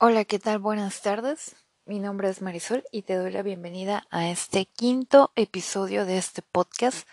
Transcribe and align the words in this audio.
Hola, 0.00 0.24
¿qué 0.24 0.38
tal? 0.38 0.60
Buenas 0.60 1.02
tardes. 1.02 1.56
Mi 1.84 1.98
nombre 1.98 2.28
es 2.28 2.40
Marisol 2.40 2.84
y 2.92 3.02
te 3.02 3.16
doy 3.16 3.32
la 3.32 3.42
bienvenida 3.42 4.06
a 4.10 4.28
este 4.28 4.66
quinto 4.66 5.32
episodio 5.34 6.06
de 6.06 6.18
este 6.18 6.40
podcast, 6.40 7.08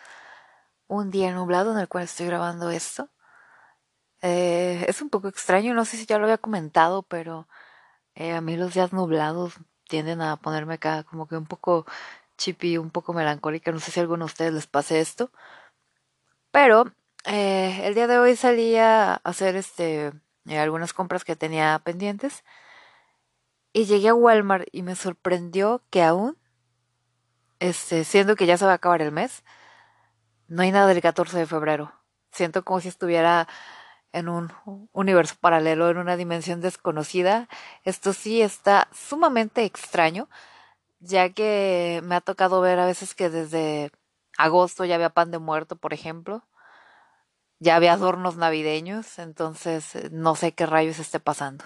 Un 0.85 1.09
día 1.09 1.31
nublado 1.33 1.71
en 1.71 1.79
el 1.79 1.87
cual 1.87 2.03
estoy 2.03 2.27
grabando 2.27 2.69
esto. 2.69 3.09
Eh, 4.21 4.85
es 4.87 5.01
un 5.01 5.09
poco 5.09 5.27
extraño, 5.29 5.73
no 5.73 5.83
sé 5.83 5.97
si 5.97 6.05
ya 6.05 6.19
lo 6.19 6.25
había 6.25 6.37
comentado, 6.37 7.01
pero 7.01 7.47
eh, 8.13 8.33
a 8.33 8.41
mí 8.41 8.55
los 8.55 8.75
días 8.75 8.93
nublados 8.93 9.55
tienden 9.89 10.21
a 10.21 10.37
ponerme 10.37 10.75
acá 10.75 11.01
como 11.05 11.27
que 11.27 11.37
un 11.37 11.47
poco 11.47 11.87
chippy, 12.37 12.77
un 12.77 12.91
poco 12.91 13.13
melancólica. 13.13 13.71
No 13.71 13.79
sé 13.79 13.89
si 13.89 13.99
a 13.99 14.03
alguno 14.03 14.25
de 14.25 14.31
ustedes 14.31 14.53
les 14.53 14.67
pase 14.67 14.99
esto. 15.01 15.31
Pero 16.51 16.93
eh, 17.25 17.81
el 17.83 17.95
día 17.95 18.05
de 18.05 18.19
hoy 18.19 18.35
salí 18.35 18.77
a 18.77 19.15
hacer 19.15 19.55
este 19.55 20.13
algunas 20.47 20.93
compras 20.93 21.23
que 21.23 21.35
tenía 21.35 21.81
pendientes 21.83 22.43
y 23.75 23.83
llegué 23.83 24.07
a 24.07 24.13
Walmart 24.13 24.69
y 24.71 24.83
me 24.83 24.95
sorprendió 24.95 25.83
que 25.89 26.01
aún, 26.01 26.37
este, 27.59 28.05
siendo 28.05 28.37
que 28.37 28.45
ya 28.45 28.57
se 28.57 28.63
va 28.63 28.71
a 28.71 28.75
acabar 28.75 29.01
el 29.01 29.11
mes, 29.11 29.43
no 30.47 30.61
hay 30.61 30.71
nada 30.71 30.87
del 30.87 31.01
14 31.01 31.37
de 31.37 31.45
febrero. 31.45 31.91
Siento 32.31 32.63
como 32.63 32.79
si 32.79 32.87
estuviera 32.87 33.49
en 34.13 34.29
un 34.29 34.49
universo 34.93 35.35
paralelo, 35.41 35.89
en 35.89 35.97
una 35.97 36.15
dimensión 36.15 36.61
desconocida. 36.61 37.49
Esto 37.83 38.13
sí 38.13 38.41
está 38.41 38.87
sumamente 38.93 39.65
extraño, 39.65 40.29
ya 41.01 41.33
que 41.33 41.99
me 42.05 42.15
ha 42.15 42.21
tocado 42.21 42.61
ver 42.61 42.79
a 42.79 42.85
veces 42.85 43.13
que 43.13 43.29
desde 43.29 43.91
agosto 44.37 44.85
ya 44.85 44.95
había 44.95 45.09
pan 45.09 45.31
de 45.31 45.39
muerto, 45.39 45.75
por 45.75 45.93
ejemplo. 45.93 46.47
Ya 47.59 47.75
había 47.75 47.91
adornos 47.91 48.37
navideños, 48.37 49.19
entonces 49.19 49.95
eh, 49.95 50.09
no 50.13 50.37
sé 50.37 50.53
qué 50.53 50.65
rayos 50.65 50.99
esté 50.99 51.19
pasando. 51.19 51.65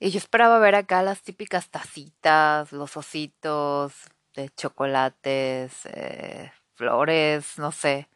Y 0.00 0.10
yo 0.10 0.18
esperaba 0.18 0.58
ver 0.58 0.74
acá 0.76 1.02
las 1.02 1.22
típicas 1.22 1.70
tacitas, 1.70 2.72
los 2.72 2.96
ositos 2.96 3.94
de 4.34 4.48
chocolates, 4.50 5.86
eh, 5.86 6.52
flores, 6.74 7.58
no 7.58 7.72
sé. 7.72 8.08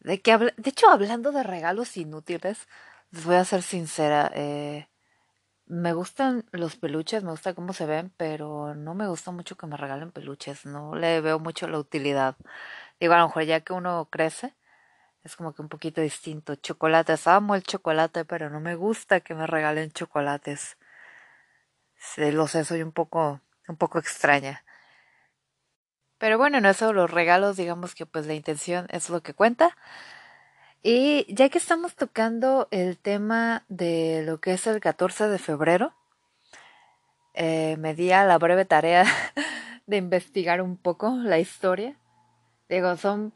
De, 0.00 0.20
que 0.20 0.36
de 0.36 0.70
hecho, 0.70 0.90
hablando 0.90 1.32
de 1.32 1.42
regalos 1.42 1.96
inútiles, 1.96 2.68
les 3.12 3.24
voy 3.24 3.36
a 3.36 3.44
ser 3.44 3.62
sincera. 3.62 4.30
Eh, 4.34 4.88
me 5.66 5.92
gustan 5.94 6.44
los 6.52 6.76
peluches, 6.76 7.24
me 7.24 7.30
gusta 7.30 7.54
cómo 7.54 7.72
se 7.72 7.86
ven, 7.86 8.12
pero 8.16 8.74
no 8.74 8.94
me 8.94 9.08
gusta 9.08 9.30
mucho 9.30 9.56
que 9.56 9.66
me 9.66 9.76
regalen 9.76 10.12
peluches. 10.12 10.66
No 10.66 10.94
le 10.96 11.20
veo 11.22 11.38
mucho 11.38 11.68
la 11.68 11.78
utilidad. 11.78 12.36
Digo, 13.00 13.14
a 13.14 13.18
lo 13.18 13.28
mejor 13.28 13.44
ya 13.44 13.60
que 13.60 13.72
uno 13.72 14.08
crece, 14.10 14.54
es 15.24 15.36
como 15.36 15.54
que 15.54 15.62
un 15.62 15.68
poquito 15.68 16.00
distinto. 16.00 16.54
Chocolates, 16.56 17.26
amo 17.26 17.54
el 17.54 17.62
chocolate, 17.62 18.24
pero 18.24 18.50
no 18.50 18.60
me 18.60 18.74
gusta 18.74 19.20
que 19.20 19.34
me 19.34 19.46
regalen 19.46 19.92
chocolates. 19.92 20.76
lo 22.16 22.48
sé, 22.48 22.64
soy 22.64 22.82
un 22.82 22.92
poco, 22.92 23.40
un 23.68 23.76
poco 23.76 23.98
extraña. 23.98 24.64
Pero 26.18 26.38
bueno, 26.38 26.58
en 26.58 26.66
eso 26.66 26.92
los 26.92 27.10
regalos, 27.10 27.56
digamos 27.56 27.94
que 27.94 28.06
pues 28.06 28.26
la 28.26 28.34
intención 28.34 28.86
es 28.90 29.10
lo 29.10 29.22
que 29.22 29.34
cuenta. 29.34 29.76
Y 30.82 31.32
ya 31.32 31.48
que 31.48 31.58
estamos 31.58 31.94
tocando 31.94 32.68
el 32.72 32.98
tema 32.98 33.64
de 33.68 34.22
lo 34.24 34.40
que 34.40 34.52
es 34.52 34.66
el 34.66 34.80
14 34.80 35.28
de 35.28 35.38
febrero, 35.38 35.94
eh, 37.34 37.76
me 37.78 37.94
di 37.94 38.12
a 38.12 38.24
la 38.24 38.38
breve 38.38 38.64
tarea 38.64 39.04
de 39.86 39.96
investigar 39.96 40.60
un 40.60 40.76
poco 40.76 41.10
la 41.10 41.38
historia. 41.38 41.96
Digo, 42.68 42.96
son 42.96 43.32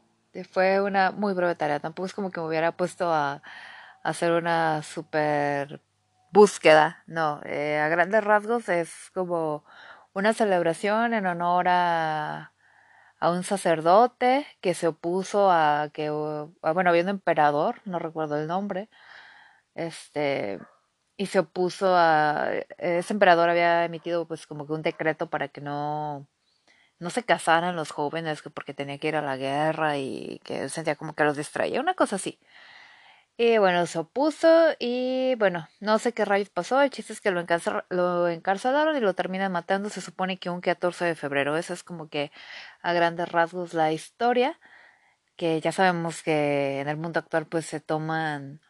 fue 0.51 0.81
una 0.81 1.11
muy 1.11 1.33
breve 1.33 1.55
tarea. 1.55 1.79
Tampoco 1.79 2.05
es 2.07 2.13
como 2.13 2.31
que 2.31 2.39
me 2.39 2.47
hubiera 2.47 2.71
puesto 2.71 3.11
a, 3.11 3.41
hacer 4.03 4.31
una 4.31 4.83
super 4.83 5.81
búsqueda. 6.31 7.03
No, 7.07 7.41
eh, 7.45 7.79
a 7.79 7.89
grandes 7.89 8.23
rasgos 8.23 8.69
es 8.69 9.11
como 9.13 9.65
una 10.13 10.33
celebración 10.33 11.13
en 11.13 11.27
honor 11.27 11.67
a, 11.69 12.53
a 13.19 13.31
un 13.31 13.43
sacerdote 13.43 14.45
que 14.61 14.73
se 14.73 14.87
opuso 14.87 15.51
a 15.51 15.89
que, 15.93 16.09
bueno, 16.09 16.89
había 16.89 17.03
un 17.03 17.09
emperador, 17.09 17.81
no 17.85 17.99
recuerdo 17.99 18.37
el 18.37 18.47
nombre, 18.47 18.89
este, 19.75 20.59
y 21.17 21.27
se 21.27 21.39
opuso 21.39 21.95
a, 21.95 22.51
ese 22.77 23.13
emperador 23.13 23.49
había 23.49 23.85
emitido 23.85 24.27
pues 24.27 24.47
como 24.47 24.67
que 24.67 24.73
un 24.73 24.83
decreto 24.83 25.29
para 25.29 25.49
que 25.49 25.61
no 25.61 26.27
no 26.99 27.09
se 27.09 27.23
casaran 27.23 27.75
los 27.75 27.91
jóvenes 27.91 28.41
porque 28.53 28.73
tenía 28.73 28.97
que 28.97 29.09
ir 29.09 29.15
a 29.15 29.21
la 29.21 29.37
guerra 29.37 29.97
y 29.97 30.39
que 30.43 30.69
sentía 30.69 30.95
como 30.95 31.13
que 31.13 31.23
los 31.23 31.37
distraía, 31.37 31.79
una 31.81 31.93
cosa 31.93 32.17
así. 32.17 32.39
Y 33.39 33.59
bueno, 33.59 33.85
se 33.85 33.99
opuso 33.99 34.47
y 34.79 35.35
bueno, 35.35 35.69
no 35.79 35.99
sé 35.99 36.11
qué 36.13 36.25
rayos 36.25 36.49
pasó, 36.49 36.81
el 36.81 36.89
chiste 36.89 37.13
es 37.13 37.21
que 37.21 37.29
lo, 37.29 37.45
lo 37.89 38.27
encarcelaron 38.29 38.97
y 38.97 38.99
lo 38.99 39.13
terminan 39.13 39.51
matando, 39.51 39.89
se 39.89 40.01
supone 40.01 40.39
que 40.39 40.49
un 40.49 40.59
14 40.59 41.05
de 41.05 41.15
febrero, 41.15 41.55
esa 41.55 41.73
es 41.73 41.83
como 41.83 42.09
que 42.09 42.31
a 42.81 42.93
grandes 42.93 43.31
rasgos 43.31 43.75
la 43.75 43.91
historia, 43.91 44.59
que 45.35 45.61
ya 45.61 45.71
sabemos 45.71 46.23
que 46.23 46.79
en 46.81 46.89
el 46.89 46.97
mundo 46.97 47.19
actual 47.19 47.47
pues 47.47 47.65
se 47.67 47.79
toman 47.79 48.61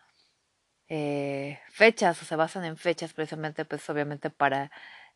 eh, 0.89 1.59
fechas 1.71 2.21
o 2.21 2.25
se 2.25 2.35
basan 2.35 2.65
en 2.65 2.77
fechas 2.77 3.13
precisamente 3.13 3.65
pues 3.65 3.89
obviamente 3.89 4.29
para 4.29 4.71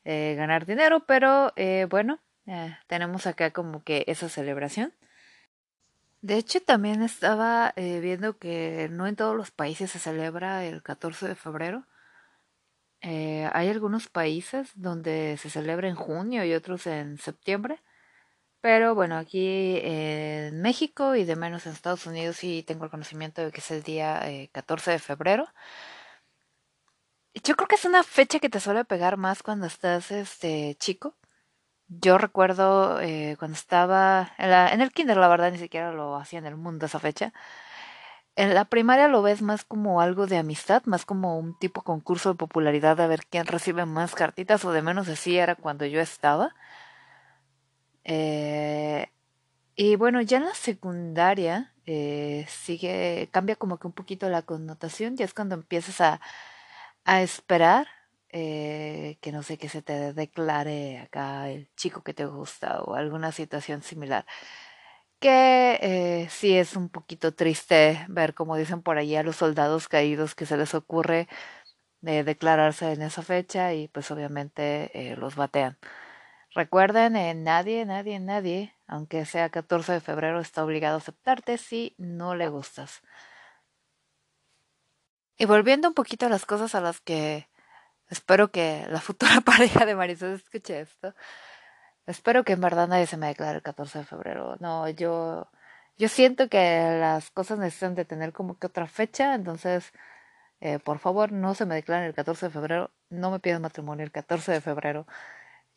eh, 0.06 0.36
ganar 0.38 0.66
dinero, 0.66 1.06
pero 1.06 1.54
eh, 1.58 1.88
bueno, 1.90 2.22
eh, 2.52 2.78
tenemos 2.88 3.28
acá 3.28 3.52
como 3.52 3.82
que 3.84 4.04
esa 4.08 4.28
celebración. 4.28 4.94
De 6.22 6.36
hecho, 6.38 6.62
también 6.62 7.02
estaba 7.02 7.74
eh, 7.78 8.00
viendo 8.02 8.38
que 8.38 8.90
no 8.92 9.08
en 9.08 9.16
todos 9.16 9.38
los 9.38 9.52
países 9.52 9.92
se 9.92 10.00
celebra 10.00 10.66
el 10.66 10.84
14 10.84 11.30
de 11.30 11.36
febrero. 11.36 11.86
Eh, 13.02 13.50
hay 13.54 13.70
algunos 13.70 14.10
países 14.10 14.72
donde 14.76 15.38
se 15.38 15.50
celebra 15.50 15.88
en 15.88 15.96
junio 15.96 16.44
y 16.46 16.54
otros 16.54 16.88
en 16.88 17.18
septiembre. 17.18 17.80
Pero 18.62 18.96
bueno, 18.96 19.18
aquí 19.18 19.80
en 19.84 20.62
México 20.62 21.16
y 21.16 21.24
de 21.26 21.36
menos 21.36 21.66
en 21.66 21.74
Estados 21.74 22.06
Unidos 22.06 22.38
sí 22.38 22.64
tengo 22.68 22.86
el 22.86 22.92
conocimiento 22.92 23.42
de 23.44 23.52
que 23.52 23.62
es 23.62 23.72
el 23.72 23.84
día 23.84 24.22
14 24.52 24.92
de 24.92 25.00
febrero. 25.00 25.48
Yo 27.44 27.56
creo 27.56 27.68
que 27.68 27.76
es 27.76 27.86
una 27.86 28.04
fecha 28.04 28.40
que 28.40 28.50
te 28.50 28.60
suele 28.60 28.86
pegar 28.86 29.18
más 29.18 29.42
cuando 29.44 29.66
estás 29.68 30.12
este 30.12 30.76
chico 30.80 31.16
yo 32.00 32.18
recuerdo 32.18 33.02
eh, 33.02 33.36
cuando 33.38 33.56
estaba 33.56 34.32
en, 34.38 34.50
la, 34.50 34.70
en, 34.74 34.82
el 34.82 34.92
kinder, 34.92 35.18
la 35.18 35.28
verdad 35.28 35.52
ni 35.52 35.58
siquiera 35.58 35.92
lo 35.92 36.16
hacía 36.16 36.40
en 36.40 36.46
el 36.46 36.56
mundo 36.56 36.86
esa 36.86 37.00
fecha. 37.00 37.34
En 38.36 38.54
la 38.54 38.66
primaria 38.66 39.10
lo 39.10 39.22
ves 39.22 39.42
más 39.42 39.66
como 39.66 40.00
algo 40.02 40.26
de 40.26 40.38
amistad, 40.38 40.84
más 40.86 41.06
como 41.06 41.38
un 41.38 41.58
tipo 41.60 41.82
concurso 41.84 42.30
de 42.30 42.38
popularidad 42.38 43.00
a 43.02 43.08
ver 43.08 43.26
quién 43.30 43.46
recibe 43.46 43.86
más 43.86 44.16
cartitas 44.16 44.64
o 44.64 44.72
de 44.72 44.82
menos 44.82 45.10
así 45.10 45.38
era 45.38 45.56
cuando 45.56 45.86
yo 45.86 46.00
estaba. 46.00 46.56
Eh, 48.06 49.08
y 49.76 49.96
bueno, 49.98 50.22
ya 50.22 50.38
en 50.38 50.46
la 50.46 50.56
secundaria 50.56 51.74
eh, 51.86 52.46
sigue, 52.48 53.30
cambia 53.32 53.56
como 53.58 53.78
que 53.80 53.88
un 53.88 53.94
poquito 53.94 54.30
la 54.30 54.44
connotación, 54.44 55.18
ya 55.18 55.26
es 55.26 55.34
cuando 55.34 55.56
empiezas 55.56 56.00
a, 56.02 56.22
a 57.06 57.22
esperar 57.22 57.88
eh, 58.32 59.18
que 59.22 59.32
no 59.32 59.44
sé, 59.44 59.58
que 59.58 59.70
se 59.70 59.82
te 59.82 60.14
declare 60.14 61.00
acá 61.00 61.50
el 61.50 61.70
chico 61.76 62.04
que 62.04 62.14
te 62.14 62.26
gusta 62.26 62.82
o 62.82 62.96
alguna 62.96 63.32
situación 63.32 63.82
similar. 63.84 64.26
Que 65.20 65.78
eh, 65.82 66.28
sí 66.30 66.58
es 66.58 66.76
un 66.76 66.90
poquito 66.90 67.34
triste 67.34 68.06
ver, 68.10 68.34
como 68.34 68.56
dicen 68.58 68.82
por 68.82 68.98
allí, 68.98 69.16
a 69.16 69.24
los 69.24 69.36
soldados 69.38 69.88
caídos 69.88 70.34
que 70.36 70.46
se 70.48 70.58
les 70.58 70.74
ocurre 70.74 71.28
eh, 72.06 72.24
declararse 72.24 72.94
en 72.94 73.02
esa 73.04 73.22
fecha 73.24 73.74
y 73.74 73.88
pues 73.88 74.10
obviamente 74.12 74.92
eh, 75.12 75.16
los 75.18 75.36
batean. 75.36 75.78
Recuerden, 76.56 77.14
nadie, 77.44 77.86
nadie, 77.86 78.20
nadie, 78.20 78.76
aunque 78.88 79.26
sea 79.26 79.50
14 79.50 79.94
de 79.94 80.02
febrero, 80.02 80.40
está 80.42 80.64
obligado 80.66 80.96
a 80.96 81.00
aceptarte 81.00 81.58
si 81.58 81.96
no 81.98 82.36
le 82.36 82.50
gustas. 82.50 83.02
Y 85.38 85.46
volviendo 85.46 85.88
un 85.88 85.94
poquito 85.94 86.26
a 86.28 86.30
las 86.30 86.46
cosas 86.46 86.76
a 86.76 86.82
las 86.82 87.02
que 87.02 87.48
Espero 88.12 88.52
que 88.52 88.86
la 88.90 89.00
futura 89.02 89.42
pareja 89.46 89.86
de 89.86 89.96
Marisol 89.96 90.34
escuche 90.34 90.82
esto. 90.82 91.16
Espero 92.06 92.44
que 92.44 92.54
en 92.54 92.62
verdad 92.62 92.88
nadie 92.90 93.08
se 93.08 93.18
me 93.18 93.28
declare 93.28 93.58
el 93.58 93.64
14 93.64 94.00
de 94.00 94.06
febrero. 94.06 94.58
No, 94.60 94.90
yo, 94.90 95.50
yo 95.98 96.10
siento 96.10 96.50
que 96.50 96.98
las 97.00 97.32
cosas 97.32 97.58
necesitan 97.60 97.96
de 97.96 98.06
tener 98.06 98.34
como 98.34 98.60
que 98.60 98.68
otra 98.68 98.88
fecha, 98.88 99.34
entonces, 99.36 99.94
eh, 100.62 100.80
por 100.80 101.00
favor, 101.00 101.32
no 101.32 101.56
se 101.56 101.66
me 101.66 101.76
declaren 101.76 102.06
el 102.08 102.16
14 102.16 102.48
de 102.48 102.52
febrero, 102.52 102.92
no 103.10 103.32
me 103.32 103.40
pidan 103.40 103.62
matrimonio 103.62 104.06
el 104.06 104.12
14 104.12 104.52
de 104.54 104.62
febrero. 104.62 105.08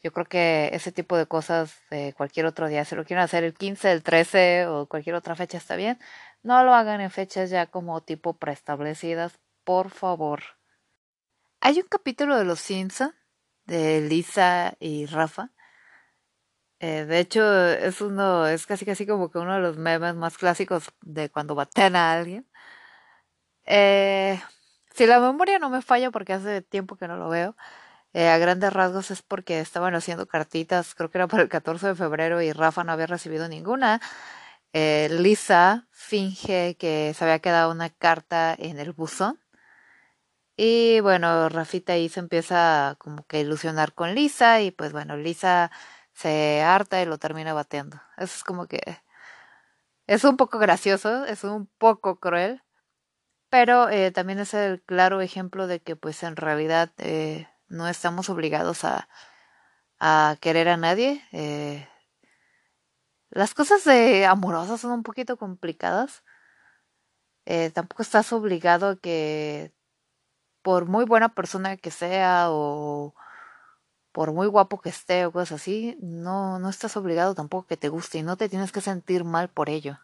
Yo 0.03 0.13
creo 0.13 0.27
que 0.27 0.71
ese 0.75 0.93
tipo 0.93 1.17
de 1.19 1.27
cosas 1.27 1.81
de 1.91 2.15
cualquier 2.15 2.47
otro 2.47 2.69
día, 2.69 2.85
si 2.85 2.97
lo 2.97 3.05
quieren 3.05 3.25
hacer 3.25 3.45
el 3.45 3.55
15, 3.55 3.93
el 3.93 4.03
13 4.03 4.67
o 4.69 4.87
cualquier 4.89 5.17
otra 5.17 5.37
fecha 5.37 5.59
está 5.59 5.77
bien, 5.77 5.99
no 6.43 6.65
lo 6.65 6.75
hagan 6.75 7.01
en 7.01 7.11
fechas 7.11 7.51
ya 7.51 7.67
como 7.67 8.03
tipo 8.03 8.35
preestablecidas, 8.35 9.39
por 9.65 9.91
favor. 9.91 10.43
Hay 11.67 11.81
un 11.81 11.87
capítulo 11.89 12.37
de 12.37 12.45
Los 12.45 12.61
Simpson 12.61 13.15
de 13.65 14.03
Lisa 14.03 14.77
y 14.81 15.07
Rafa. 15.07 15.51
Eh, 16.79 17.07
de 17.07 17.21
hecho, 17.21 17.43
es 17.71 18.03
uno, 18.03 18.47
es 18.47 18.67
casi 18.67 18.85
casi 18.85 19.07
como 19.07 19.31
que 19.31 19.39
uno 19.39 19.55
de 19.55 19.61
los 19.61 19.79
memes 19.79 20.15
más 20.15 20.37
clásicos 20.37 20.93
de 21.01 21.31
cuando 21.31 21.55
baten 21.55 21.97
a 21.97 22.13
alguien. 22.13 22.47
Eh, 23.65 24.39
si 24.95 25.07
la 25.07 25.21
memoria 25.21 25.59
no 25.59 25.71
me 25.71 25.81
falla 25.81 26.11
porque 26.11 26.35
hace 26.35 26.61
tiempo 26.61 26.97
que 26.97 27.09
no 27.09 27.17
lo 27.17 27.31
veo, 27.31 27.57
eh, 28.13 28.29
a 28.29 28.39
grandes 28.39 28.73
rasgos 28.75 29.11
es 29.11 29.23
porque 29.23 29.61
estaban 29.61 29.95
haciendo 29.95 30.27
cartitas, 30.29 30.95
creo 30.95 31.11
que 31.11 31.19
era 31.19 31.29
para 31.29 31.45
el 31.45 31.49
14 31.49 31.89
de 31.89 31.95
febrero 31.95 32.43
y 32.43 32.53
Rafa 32.53 32.85
no 32.85 32.93
había 32.93 33.07
recibido 33.07 33.49
ninguna. 33.49 34.03
Eh, 34.75 35.09
Lisa 35.13 35.89
finge 35.93 36.77
que 36.79 37.15
se 37.15 37.25
había 37.25 37.41
quedado 37.41 37.73
una 37.73 37.91
carta 37.91 38.55
en 38.59 38.81
el 38.81 38.93
buzón. 38.93 39.44
Y 40.57 41.01
bueno, 41.01 41.49
Rafita 41.49 41.95
ahí 41.95 42.09
se 42.09 42.21
empieza 42.21 42.97
como 42.99 43.27
que 43.27 43.39
a 43.39 43.41
ilusionar 43.41 43.93
con 43.93 44.15
Lisa 44.15 44.61
y 44.61 44.71
pues 44.71 44.93
bueno, 44.93 45.17
Lisa 45.17 45.71
se 46.13 46.63
harta 46.63 47.03
y 47.03 47.07
lo 47.07 47.19
termina 47.19 47.53
bateando. 47.55 48.01
Eso 48.17 48.37
es 48.37 48.45
como 48.45 48.67
que 48.69 48.81
es 50.07 50.25
un 50.25 50.37
poco 50.37 50.59
gracioso, 50.59 51.25
es 51.25 51.45
un 51.45 51.67
poco 51.79 52.21
cruel, 52.21 52.63
pero 53.51 53.89
eh, 53.91 54.13
también 54.13 54.39
es 54.41 54.55
el 54.55 54.83
claro 54.83 55.21
ejemplo 55.21 55.67
de 55.67 55.81
que 55.83 55.97
pues 55.97 56.23
en 56.23 56.37
realidad 56.37 56.93
eh, 56.99 57.49
no 57.69 57.89
estamos 57.89 58.31
obligados 58.31 58.85
a, 58.85 59.09
a 59.99 60.37
querer 60.41 60.69
a 60.69 60.77
nadie. 60.77 61.23
Eh, 61.33 61.89
las 63.31 63.55
cosas 63.55 63.85
de 63.85 64.27
amorosas 64.27 64.81
son 64.81 64.93
un 64.93 65.03
poquito 65.03 65.37
complicadas. 65.37 66.23
Tampoco 67.75 68.03
estás 68.03 68.33
obligado 68.33 68.89
a 68.89 68.97
que 68.97 69.75
por 70.65 70.87
muy 70.87 71.05
buena 71.05 71.35
persona 71.35 71.77
que 71.77 71.91
sea 71.91 72.47
o 72.49 73.15
por 74.13 74.33
muy 74.33 74.47
guapo 74.47 74.81
que 74.81 74.89
esté 74.89 75.27
o 75.27 75.33
cosas 75.33 75.61
así, 75.61 75.99
no, 76.01 76.59
no 76.59 76.71
estás 76.71 76.97
obligado 76.97 77.35
tampoco 77.35 77.67
que 77.67 77.77
te 77.77 77.91
guste 77.91 78.19
y 78.19 78.23
no 78.23 78.39
te 78.39 78.49
tienes 78.49 78.73
que 78.73 78.81
sentir 78.81 79.25
mal 79.25 79.51
por 79.51 79.69
ello. 79.69 79.99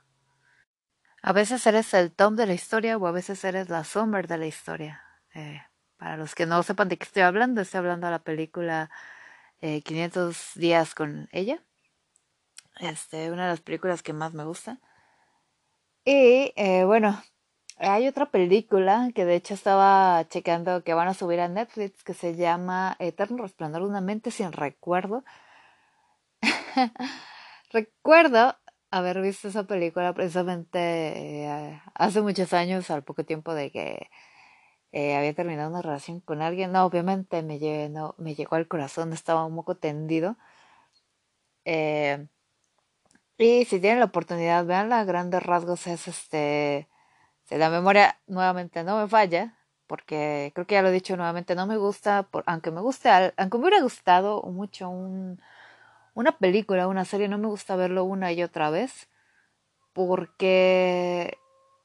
A 1.22 1.32
veces 1.32 1.66
eres 1.66 1.94
el 1.94 2.12
Tom 2.12 2.36
de 2.36 2.46
la 2.46 2.52
historia 2.52 2.98
o 2.98 3.06
a 3.06 3.10
veces 3.12 3.42
eres 3.42 3.70
la 3.70 3.84
Summer 3.84 4.28
de 4.28 4.36
la 4.36 4.46
historia. 4.46 5.02
Eh, 5.34 5.62
para 5.96 6.18
los 6.18 6.34
que 6.34 6.44
no 6.44 6.62
sepan 6.62 6.90
de 6.90 6.98
qué 6.98 7.04
estoy 7.04 7.22
hablando, 7.22 7.62
estoy 7.62 7.78
hablando 7.78 8.06
de 8.08 8.10
la 8.10 8.22
película 8.22 8.90
500 9.60 10.36
eh, 10.56 10.60
días 10.60 10.94
con 10.94 11.30
ella. 11.32 11.62
Este, 12.80 13.30
una 13.30 13.44
de 13.44 13.50
las 13.50 13.60
películas 13.62 14.02
que 14.02 14.12
más 14.12 14.34
me 14.34 14.44
gusta. 14.44 14.78
Y 16.04 16.52
eh, 16.56 16.84
bueno, 16.84 17.22
hay 17.80 18.06
otra 18.08 18.30
película 18.30 19.10
que 19.14 19.24
de 19.24 19.36
hecho 19.36 19.54
estaba 19.54 20.26
checando 20.28 20.84
que 20.84 20.94
van 20.94 21.08
a 21.08 21.14
subir 21.14 21.40
a 21.40 21.48
Netflix 21.48 22.04
que 22.04 22.14
se 22.14 22.36
llama 22.36 22.96
Eterno 22.98 23.38
Resplandor 23.42 23.82
de 23.82 23.88
una 23.88 24.00
mente 24.02 24.30
sin 24.30 24.52
recuerdo. 24.52 25.24
Recuerdo 27.72 28.56
haber 28.90 29.20
visto 29.22 29.48
esa 29.48 29.64
película 29.64 30.12
precisamente 30.14 30.78
eh, 31.46 31.82
hace 31.94 32.20
muchos 32.22 32.52
años, 32.52 32.90
al 32.90 33.04
poco 33.04 33.24
tiempo 33.24 33.54
de 33.54 33.70
que 33.70 34.10
eh, 34.92 35.16
había 35.16 35.34
terminado 35.34 35.70
una 35.70 35.82
relación 35.82 36.20
con 36.20 36.42
alguien. 36.42 36.72
No, 36.72 36.84
obviamente 36.84 37.42
me, 37.42 37.58
llegó, 37.58 38.14
me 38.18 38.34
llegó 38.34 38.56
al 38.56 38.68
corazón, 38.68 39.12
estaba 39.12 39.44
un 39.46 39.56
poco 39.56 39.76
tendido. 39.76 40.36
Eh, 41.64 42.26
y 43.38 43.64
si 43.64 43.80
tienen 43.80 44.00
la 44.00 44.06
oportunidad, 44.06 44.66
vean 44.66 44.92
a 44.92 45.04
grandes 45.04 45.42
rasgos, 45.42 45.86
es 45.86 46.08
este 46.08 46.88
la 47.58 47.70
memoria 47.70 48.18
nuevamente 48.26 48.84
no 48.84 48.98
me 48.98 49.08
falla, 49.08 49.56
porque 49.86 50.52
creo 50.54 50.66
que 50.66 50.74
ya 50.74 50.82
lo 50.82 50.88
he 50.88 50.92
dicho 50.92 51.16
nuevamente, 51.16 51.54
no 51.54 51.66
me 51.66 51.76
gusta, 51.76 52.22
por, 52.24 52.44
aunque 52.46 52.70
me 52.70 52.80
guste, 52.80 53.08
aunque 53.36 53.58
me 53.58 53.62
hubiera 53.64 53.82
gustado 53.82 54.42
mucho 54.42 54.88
un, 54.88 55.40
una 56.14 56.38
película, 56.38 56.88
una 56.88 57.04
serie, 57.04 57.28
no 57.28 57.38
me 57.38 57.48
gusta 57.48 57.76
verlo 57.76 58.04
una 58.04 58.32
y 58.32 58.42
otra 58.42 58.70
vez, 58.70 59.08
porque 59.92 61.36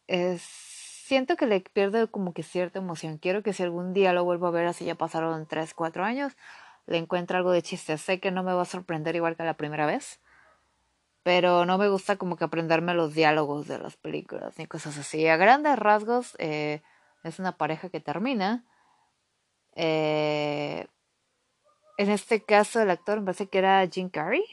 es, 0.08 0.42
siento 0.42 1.36
que 1.36 1.48
le 1.48 1.62
pierde 1.62 2.08
como 2.08 2.34
que 2.34 2.44
cierta 2.44 2.80
emoción. 2.80 3.18
Quiero 3.18 3.44
que 3.44 3.54
si 3.54 3.64
algún 3.64 3.94
día 3.94 4.14
lo 4.14 4.24
vuelvo 4.24 4.48
a 4.48 4.52
ver, 4.52 4.68
así 4.68 4.86
ya 4.86 4.96
pasaron 4.96 5.48
3, 5.48 5.74
4 5.74 6.04
años, 6.04 6.34
le 6.88 6.98
encuentro 6.98 7.38
algo 7.38 7.52
de 7.52 7.62
chiste. 7.64 7.98
Sé 7.98 8.20
que 8.20 8.32
no 8.32 8.44
me 8.44 8.54
va 8.54 8.64
a 8.64 8.66
sorprender 8.66 9.16
igual 9.16 9.36
que 9.36 9.44
la 9.44 9.56
primera 9.56 9.86
vez 9.86 10.20
pero 11.26 11.66
no 11.66 11.80
me 11.80 11.90
gusta 11.90 12.18
como 12.18 12.38
que 12.38 12.44
aprenderme 12.44 12.94
los 12.94 13.16
diálogos 13.16 13.68
de 13.68 13.80
las 13.80 13.98
películas 13.98 14.60
ni 14.60 14.68
cosas 14.68 14.96
así. 15.00 15.28
A 15.28 15.38
grandes 15.38 15.76
rasgos 15.80 16.36
eh, 16.38 16.84
es 17.24 17.40
una 17.40 17.58
pareja 17.58 17.90
que 17.90 18.00
termina. 18.00 18.64
Eh, 19.74 20.86
en 21.98 22.12
este 22.12 22.44
caso 22.46 22.80
el 22.80 22.92
actor 22.92 23.22
me 23.22 23.26
parece 23.26 23.48
que 23.48 23.58
era 23.58 23.88
Jim 23.88 24.10
Carrey. 24.10 24.44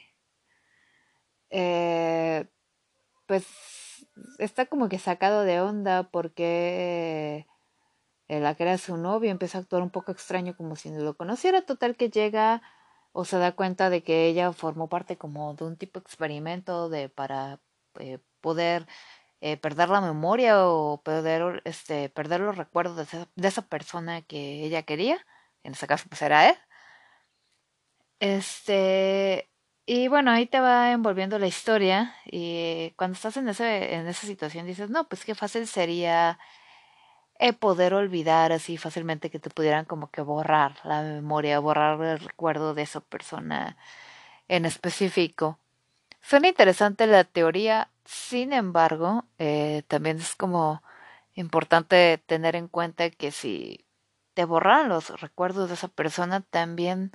Eh, 1.51 2.47
pues 3.27 3.45
está 4.39 4.65
como 4.65 4.89
que 4.89 4.99
sacado 4.99 5.43
de 5.43 5.61
onda 5.61 6.05
porque 6.05 7.47
la 8.29 8.55
que 8.55 8.63
era 8.63 8.79
su 8.79 8.97
novio 8.97 9.31
empieza 9.31 9.59
a 9.59 9.61
actuar 9.61 9.83
un 9.83 9.91
poco 9.91 10.11
extraño 10.11 10.57
como 10.57 10.77
si 10.77 10.91
no 10.91 11.03
lo 11.03 11.19
conociera. 11.19 11.67
Total 11.67 11.97
que 11.97 12.09
llega 12.09 12.63
o 13.13 13.25
se 13.25 13.39
da 13.39 13.53
cuenta 13.53 13.91
de 13.91 14.03
que 14.03 14.27
ella 14.27 14.53
formó 14.53 14.89
parte 14.89 15.17
como 15.19 15.55
de 15.55 15.65
un 15.65 15.77
tipo 15.77 16.01
de 16.01 16.05
experimento 16.05 16.89
de 16.89 17.09
para 17.09 17.61
eh, 17.99 18.19
poder 18.41 18.87
eh, 19.41 19.57
perder 19.57 19.89
la 19.91 20.01
memoria 20.01 20.67
o 20.69 21.03
poder 21.03 21.63
este 21.65 22.09
perder 22.11 22.41
los 22.41 22.57
recuerdos 22.57 22.97
de 22.97 23.03
esa, 23.05 23.29
de 23.37 23.49
esa, 23.49 23.63
persona 23.63 24.23
que 24.23 24.65
ella 24.65 24.83
quería 24.85 25.25
en 25.65 25.73
este 25.73 25.87
caso 25.87 26.07
pues 26.09 26.23
era 26.23 26.49
él. 26.51 26.57
Este 28.21 29.51
y 29.85 30.09
bueno 30.09 30.31
ahí 30.31 30.47
te 30.47 30.61
va 30.61 30.93
envolviendo 30.93 31.39
la 31.39 31.47
historia 31.49 32.15
y 32.25 32.93
cuando 32.97 33.15
estás 33.17 33.37
en 33.37 33.49
ese 33.49 33.95
en 33.95 34.07
esa 34.07 34.27
situación 34.27 34.67
dices 34.67 34.91
no 34.91 35.09
pues 35.09 35.25
qué 35.25 35.35
fácil 35.35 35.67
sería 35.67 36.39
poder 37.51 37.95
olvidar 37.95 38.53
así 38.53 38.77
fácilmente 38.77 39.31
que 39.31 39.41
te 39.41 39.51
pudieran 39.51 39.85
como 39.85 40.11
que 40.11 40.23
borrar 40.23 40.77
la 40.85 41.03
memoria, 41.03 41.59
borrar 41.59 42.01
el 42.01 42.21
recuerdo 42.21 42.75
de 42.75 42.83
esa 42.83 43.01
persona 43.01 43.77
en 44.47 44.65
específico. 44.65 45.59
Suena 46.21 46.49
interesante 46.49 47.07
la 47.09 47.25
teoría, 47.25 47.91
sin 48.05 48.53
embargo, 48.53 49.25
eh, 49.39 49.83
también 49.89 50.19
es 50.19 50.37
como 50.37 50.83
importante 51.35 52.23
tener 52.27 52.55
en 52.57 52.69
cuenta 52.69 53.11
que 53.11 53.33
si 53.33 53.85
te 54.35 54.45
borran 54.45 54.89
los 54.89 55.21
recuerdos 55.21 55.69
de 55.69 55.75
esa 55.75 55.89
persona, 55.89 56.43
también 56.43 57.13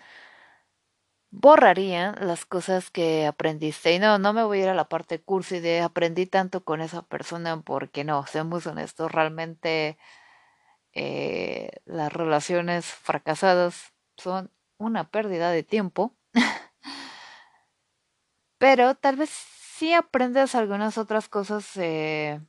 borrarían 1.31 2.15
las 2.21 2.45
cosas 2.45 2.89
que 2.91 3.25
aprendiste. 3.27 3.93
Y 3.93 3.99
no, 3.99 4.19
no 4.19 4.33
me 4.33 4.43
voy 4.43 4.59
a 4.59 4.63
ir 4.63 4.69
a 4.69 4.75
la 4.75 4.89
parte 4.89 5.21
cursi 5.21 5.59
de 5.59 5.81
aprendí 5.81 6.25
tanto 6.25 6.63
con 6.63 6.81
esa 6.81 7.01
persona 7.03 7.61
porque 7.61 8.03
no, 8.03 8.25
seamos 8.27 8.67
honestos, 8.67 9.11
realmente 9.11 9.97
eh, 10.93 11.69
las 11.85 12.11
relaciones 12.13 12.85
fracasadas 12.85 13.93
son 14.17 14.51
una 14.77 15.09
pérdida 15.09 15.51
de 15.51 15.63
tiempo. 15.63 16.15
Pero 18.59 18.95
tal 18.95 19.15
vez 19.17 19.29
sí 19.29 19.93
aprendes 19.93 20.55
algunas 20.55 20.97
otras 20.97 21.29
cosas, 21.29 21.69
eh, 21.77 22.41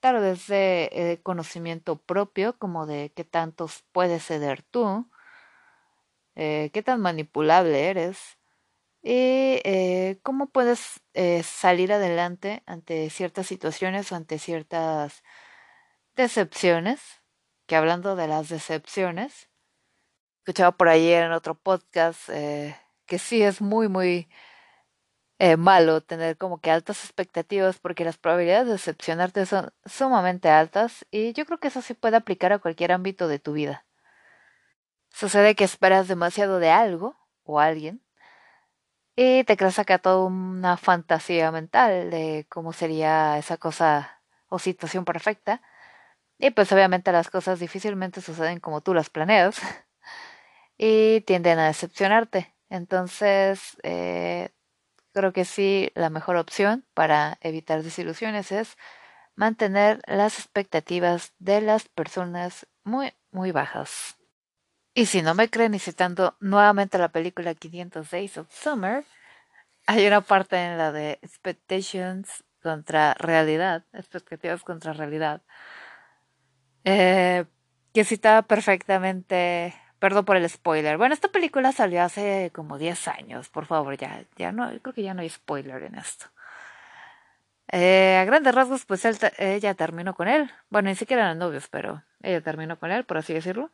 tal 0.00 0.20
vez 0.20 0.46
de 0.46 0.88
eh, 0.92 1.20
conocimiento 1.22 1.96
propio, 1.96 2.58
como 2.58 2.86
de 2.86 3.12
qué 3.14 3.24
tantos 3.24 3.84
puedes 3.92 4.24
ceder 4.24 4.62
tú, 4.62 5.10
eh, 6.40 6.70
qué 6.72 6.84
tan 6.84 7.00
manipulable 7.00 7.90
eres 7.90 8.38
y 9.02 9.60
eh, 9.64 10.20
cómo 10.22 10.50
puedes 10.50 11.00
eh, 11.14 11.42
salir 11.42 11.92
adelante 11.92 12.62
ante 12.66 13.10
ciertas 13.10 13.48
situaciones 13.48 14.12
o 14.12 14.16
ante 14.16 14.38
ciertas 14.38 15.24
decepciones, 16.14 17.00
que 17.66 17.74
hablando 17.74 18.14
de 18.14 18.28
las 18.28 18.48
decepciones, 18.50 19.50
escuchaba 20.40 20.76
por 20.76 20.88
ayer 20.88 21.24
en 21.24 21.32
otro 21.32 21.56
podcast 21.56 22.28
que 22.28 23.18
sí 23.18 23.42
es 23.42 23.60
muy, 23.60 23.88
muy 23.88 24.28
malo 25.58 26.02
tener 26.02 26.36
como 26.38 26.60
que 26.60 26.70
altas 26.70 27.04
expectativas 27.04 27.78
porque 27.80 28.04
las 28.04 28.18
probabilidades 28.18 28.66
de 28.66 28.72
decepcionarte 28.74 29.46
son 29.46 29.72
sumamente 29.86 30.50
altas 30.50 31.04
y 31.10 31.32
yo 31.32 31.46
creo 31.46 31.58
que 31.58 31.68
eso 31.68 31.82
sí 31.82 31.94
puede 31.94 32.16
aplicar 32.16 32.52
a 32.52 32.60
cualquier 32.60 32.92
ámbito 32.92 33.28
de 33.28 33.40
tu 33.40 33.52
vida. 33.54 33.87
Sucede 35.18 35.56
que 35.56 35.64
esperas 35.64 36.06
demasiado 36.06 36.60
de 36.60 36.70
algo 36.70 37.16
o 37.42 37.58
alguien 37.58 38.00
y 39.16 39.42
te 39.42 39.56
creas 39.56 39.80
acá 39.80 39.98
toda 39.98 40.24
una 40.26 40.76
fantasía 40.76 41.50
mental 41.50 42.08
de 42.10 42.46
cómo 42.48 42.72
sería 42.72 43.36
esa 43.36 43.56
cosa 43.56 44.22
o 44.48 44.60
situación 44.60 45.04
perfecta. 45.04 45.60
Y 46.38 46.50
pues 46.52 46.70
obviamente 46.70 47.10
las 47.10 47.30
cosas 47.30 47.58
difícilmente 47.58 48.20
suceden 48.20 48.60
como 48.60 48.80
tú 48.80 48.94
las 48.94 49.10
planeas 49.10 49.60
y 50.78 51.22
tienden 51.22 51.58
a 51.58 51.66
decepcionarte. 51.66 52.54
Entonces, 52.70 53.76
eh, 53.82 54.50
creo 55.12 55.32
que 55.32 55.44
sí, 55.44 55.90
la 55.96 56.10
mejor 56.10 56.36
opción 56.36 56.86
para 56.94 57.38
evitar 57.40 57.82
desilusiones 57.82 58.52
es 58.52 58.76
mantener 59.34 60.00
las 60.06 60.38
expectativas 60.38 61.32
de 61.40 61.60
las 61.60 61.88
personas 61.88 62.68
muy, 62.84 63.14
muy 63.32 63.50
bajas. 63.50 64.17
Y 64.98 65.06
si 65.06 65.22
no 65.22 65.32
me 65.32 65.48
creen 65.48 65.74
y 65.74 65.78
citando 65.78 66.34
nuevamente 66.40 66.98
la 66.98 67.10
película 67.10 67.54
500 67.54 68.10
Days 68.10 68.36
of 68.36 68.52
Summer, 68.52 69.04
hay 69.86 70.04
una 70.04 70.22
parte 70.22 70.56
en 70.56 70.76
la 70.76 70.90
de 70.90 71.20
expectations 71.22 72.42
contra 72.64 73.14
realidad, 73.14 73.84
expectativas 73.92 74.64
contra 74.64 74.92
realidad, 74.92 75.40
eh, 76.82 77.44
que 77.94 78.02
citaba 78.02 78.42
perfectamente, 78.42 79.72
perdón 80.00 80.24
por 80.24 80.36
el 80.36 80.50
spoiler. 80.50 80.98
Bueno, 80.98 81.14
esta 81.14 81.28
película 81.28 81.70
salió 81.70 82.02
hace 82.02 82.50
como 82.52 82.76
10 82.76 83.06
años, 83.06 83.48
por 83.50 83.66
favor, 83.66 83.96
ya, 83.96 84.24
ya 84.34 84.50
no, 84.50 84.68
creo 84.82 84.94
que 84.94 85.04
ya 85.04 85.14
no 85.14 85.20
hay 85.20 85.28
spoiler 85.28 85.80
en 85.84 85.94
esto. 85.94 86.26
Eh, 87.70 88.16
a 88.20 88.24
grandes 88.24 88.52
rasgos, 88.52 88.84
pues 88.84 89.04
ella 89.38 89.74
terminó 89.74 90.14
con 90.14 90.26
él. 90.26 90.50
Bueno, 90.70 90.88
ni 90.88 90.96
siquiera 90.96 91.22
eran 91.22 91.38
novios, 91.38 91.68
pero 91.68 92.02
ella 92.20 92.40
terminó 92.40 92.80
con 92.80 92.90
él, 92.90 93.04
por 93.04 93.18
así 93.18 93.32
decirlo. 93.32 93.70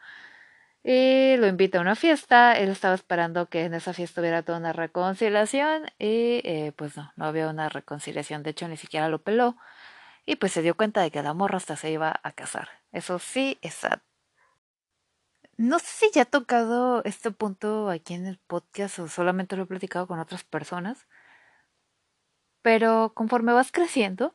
Y 0.84 1.36
lo 1.38 1.46
invita 1.46 1.78
a 1.78 1.80
una 1.80 1.96
fiesta. 1.96 2.58
Él 2.58 2.68
estaba 2.68 2.94
esperando 2.94 3.46
que 3.48 3.64
en 3.64 3.72
esa 3.72 3.94
fiesta 3.94 4.20
hubiera 4.20 4.42
toda 4.42 4.58
una 4.58 4.74
reconciliación. 4.74 5.86
Y 5.98 6.42
eh, 6.44 6.72
pues 6.76 6.96
no, 6.96 7.10
no 7.16 7.24
había 7.24 7.48
una 7.48 7.70
reconciliación. 7.70 8.42
De 8.42 8.50
hecho, 8.50 8.68
ni 8.68 8.76
siquiera 8.76 9.08
lo 9.08 9.22
peló. 9.22 9.56
Y 10.26 10.36
pues 10.36 10.52
se 10.52 10.62
dio 10.62 10.76
cuenta 10.76 11.00
de 11.02 11.10
que 11.10 11.22
la 11.22 11.32
morra 11.34 11.56
hasta 11.56 11.76
se 11.76 11.90
iba 11.90 12.20
a 12.22 12.32
casar. 12.32 12.68
Eso 12.92 13.18
sí 13.18 13.58
es 13.62 13.80
No 15.56 15.78
sé 15.78 15.86
si 15.86 16.10
ya 16.12 16.22
he 16.22 16.26
tocado 16.26 17.02
este 17.04 17.30
punto 17.30 17.88
aquí 17.88 18.14
en 18.14 18.26
el 18.26 18.38
podcast 18.38 18.98
o 18.98 19.08
solamente 19.08 19.56
lo 19.56 19.64
he 19.64 19.66
platicado 19.66 20.06
con 20.06 20.18
otras 20.18 20.44
personas. 20.44 21.06
Pero 22.62 23.12
conforme 23.14 23.52
vas 23.52 23.72
creciendo, 23.72 24.34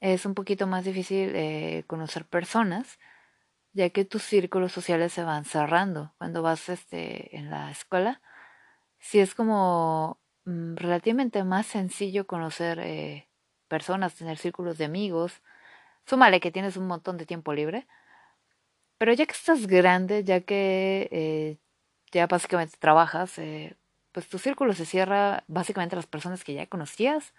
es 0.00 0.26
un 0.26 0.34
poquito 0.34 0.66
más 0.66 0.84
difícil 0.84 1.32
eh, 1.34 1.84
conocer 1.86 2.24
personas, 2.24 2.98
ya 3.76 3.90
que 3.90 4.04
tus 4.04 4.22
círculos 4.22 4.72
sociales 4.72 5.12
se 5.12 5.22
van 5.24 5.44
cerrando. 5.44 6.14
Cuando 6.18 6.42
vas 6.42 6.68
este, 6.70 7.36
en 7.36 7.50
la 7.50 7.70
escuela, 7.70 8.22
sí 9.00 9.20
es 9.20 9.34
como 9.34 10.20
mm, 10.46 10.76
relativamente 10.76 11.44
más 11.44 11.66
sencillo 11.66 12.26
conocer 12.26 12.78
eh, 12.80 13.28
personas, 13.68 14.14
tener 14.16 14.38
círculos 14.38 14.78
de 14.78 14.86
amigos. 14.86 15.42
Súmale 16.06 16.40
que 16.40 16.52
tienes 16.52 16.76
un 16.78 16.88
montón 16.88 17.18
de 17.18 17.26
tiempo 17.26 17.54
libre. 17.54 17.86
Pero 18.98 19.12
ya 19.12 19.26
que 19.26 19.32
estás 19.32 19.66
grande, 19.66 20.24
ya 20.24 20.40
que 20.40 21.08
eh, 21.12 21.58
ya 22.12 22.26
básicamente 22.26 22.76
trabajas, 22.78 23.34
pues 24.12 24.28
tu 24.28 24.38
círculo 24.38 24.72
se 24.72 24.86
cierra 24.86 25.44
básicamente 25.48 25.94
a 25.94 25.98
las 25.98 26.06
personas 26.06 26.44
que 26.44 26.54
ya 26.54 26.66
conocías, 26.66 27.34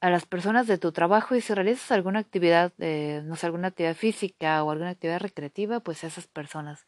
a 0.00 0.10
las 0.10 0.26
personas 0.26 0.66
de 0.66 0.78
tu 0.78 0.92
trabajo 0.92 1.34
y 1.34 1.40
si 1.40 1.54
realizas 1.54 1.90
alguna 1.92 2.20
actividad, 2.20 2.72
eh, 2.78 3.22
no 3.24 3.36
sé, 3.36 3.46
alguna 3.46 3.68
actividad 3.68 3.94
física 3.94 4.62
o 4.62 4.70
alguna 4.70 4.90
actividad 4.90 5.20
recreativa, 5.20 5.80
pues 5.80 6.04
esas 6.04 6.26
personas. 6.26 6.86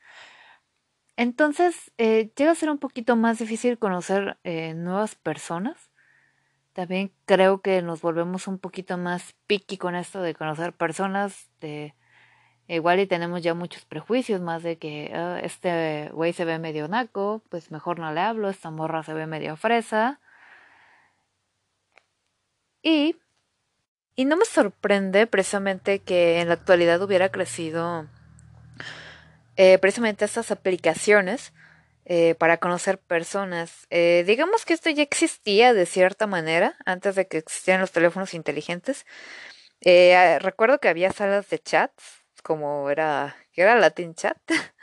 Entonces, 1.17 1.93
eh, 1.99 2.33
llega 2.37 2.53
a 2.53 2.55
ser 2.55 2.71
un 2.71 2.79
poquito 2.79 3.17
más 3.17 3.39
difícil 3.39 3.79
conocer 3.79 4.39
eh, 4.45 4.75
nuevas 4.75 5.17
personas. 5.17 5.91
También 6.73 7.13
creo 7.27 7.61
que 7.63 7.83
nos 7.83 8.01
volvemos 8.01 8.47
un 8.47 8.59
poquito 8.59 8.97
más 8.97 9.35
picky 9.47 9.77
con 9.77 9.95
esto 9.97 10.23
de 10.23 10.35
conocer 10.35 10.73
personas, 10.73 11.51
de 11.61 11.95
Igual 12.71 13.01
y 13.01 13.07
tenemos 13.09 13.43
ya 13.43 13.53
muchos 13.53 13.85
prejuicios, 13.85 14.41
más 14.41 14.63
de 14.63 14.79
que 14.79 15.11
ah, 15.13 15.41
este 15.43 16.09
güey 16.13 16.33
se 16.33 16.45
ve 16.45 16.61
medio 16.61 16.87
naco, 16.87 17.43
pues 17.49 17.73
mejor 17.73 17.99
no 17.99 18.13
le 18.13 18.21
hablo, 18.21 18.49
esta 18.49 18.71
morra 18.71 19.03
se 19.03 19.13
ve 19.13 19.27
medio 19.27 19.57
fresa. 19.57 20.21
Y, 22.83 23.17
y 24.17 24.25
no 24.25 24.37
me 24.37 24.45
sorprende 24.45 25.27
precisamente 25.27 26.01
que 26.01 26.41
en 26.41 26.49
la 26.49 26.55
actualidad 26.55 27.03
hubiera 27.03 27.31
crecido 27.31 28.07
eh, 29.57 29.79
precisamente 29.79 30.25
estas 30.25 30.51
aplicaciones 30.51 31.53
eh, 32.07 32.35
para 32.37 32.59
conocer 32.59 32.99
personas. 32.99 33.87
Eh, 33.91 34.25
digamos 34.27 34.65
que 34.65 34.75
esto 34.75 34.91
ya 34.91 35.03
existía 35.03 35.75
de 35.75 35.87
cierta 35.87 36.27
manera 36.27 36.77
antes 36.87 37.15
de 37.15 37.27
que 37.29 37.39
existieran 37.39 37.81
los 37.81 37.93
teléfonos 37.93 38.35
inteligentes. 38.35 39.07
recuerdo 40.41 40.81
que 40.81 40.89
había 40.89 41.13
salas 41.13 41.49
de 41.51 41.59
chats 41.59 42.21
como 42.43 42.91
era, 42.91 43.37
era 43.55 43.77
Latin 43.77 44.15
Chat. 44.15 44.39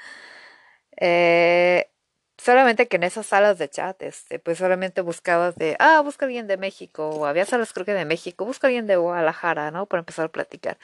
eh, 0.97 1.89
solamente 2.37 2.87
que 2.87 2.97
en 2.97 3.03
esas 3.03 3.27
salas 3.27 3.57
de 3.59 3.69
chat, 3.69 4.01
este, 4.03 4.39
pues 4.39 4.57
solamente 4.59 5.01
buscabas 5.01 5.55
de, 5.55 5.75
ah, 5.79 6.01
busca 6.01 6.25
alguien 6.25 6.47
de 6.47 6.57
México, 6.57 7.09
o 7.09 7.25
había 7.25 7.45
salas 7.45 7.73
creo 7.73 7.85
que 7.85 7.93
de 7.93 8.05
México, 8.05 8.45
busca 8.45 8.67
alguien 8.67 8.87
de 8.87 8.95
Guadalajara, 8.97 9.71
¿no? 9.71 9.85
Para 9.87 9.99
empezar 10.01 10.25
a 10.25 10.29
platicar. 10.29 10.77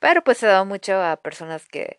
Pero 0.00 0.24
pues 0.24 0.38
se 0.38 0.46
daba 0.46 0.64
mucho 0.64 1.02
a 1.02 1.16
personas 1.16 1.66
que 1.68 1.98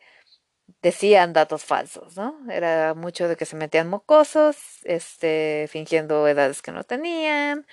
decían 0.84 1.34
datos 1.34 1.66
falsos, 1.66 2.18
¿no? 2.18 2.38
Era 2.52 2.94
mucho 2.96 3.28
de 3.30 3.38
que 3.38 3.46
se 3.46 3.56
metían 3.58 3.90
mocosos, 3.90 4.58
este, 4.86 5.68
fingiendo 5.70 6.28
edades 6.28 6.62
que 6.62 6.72
no 6.74 6.84
tenían, 6.86 7.66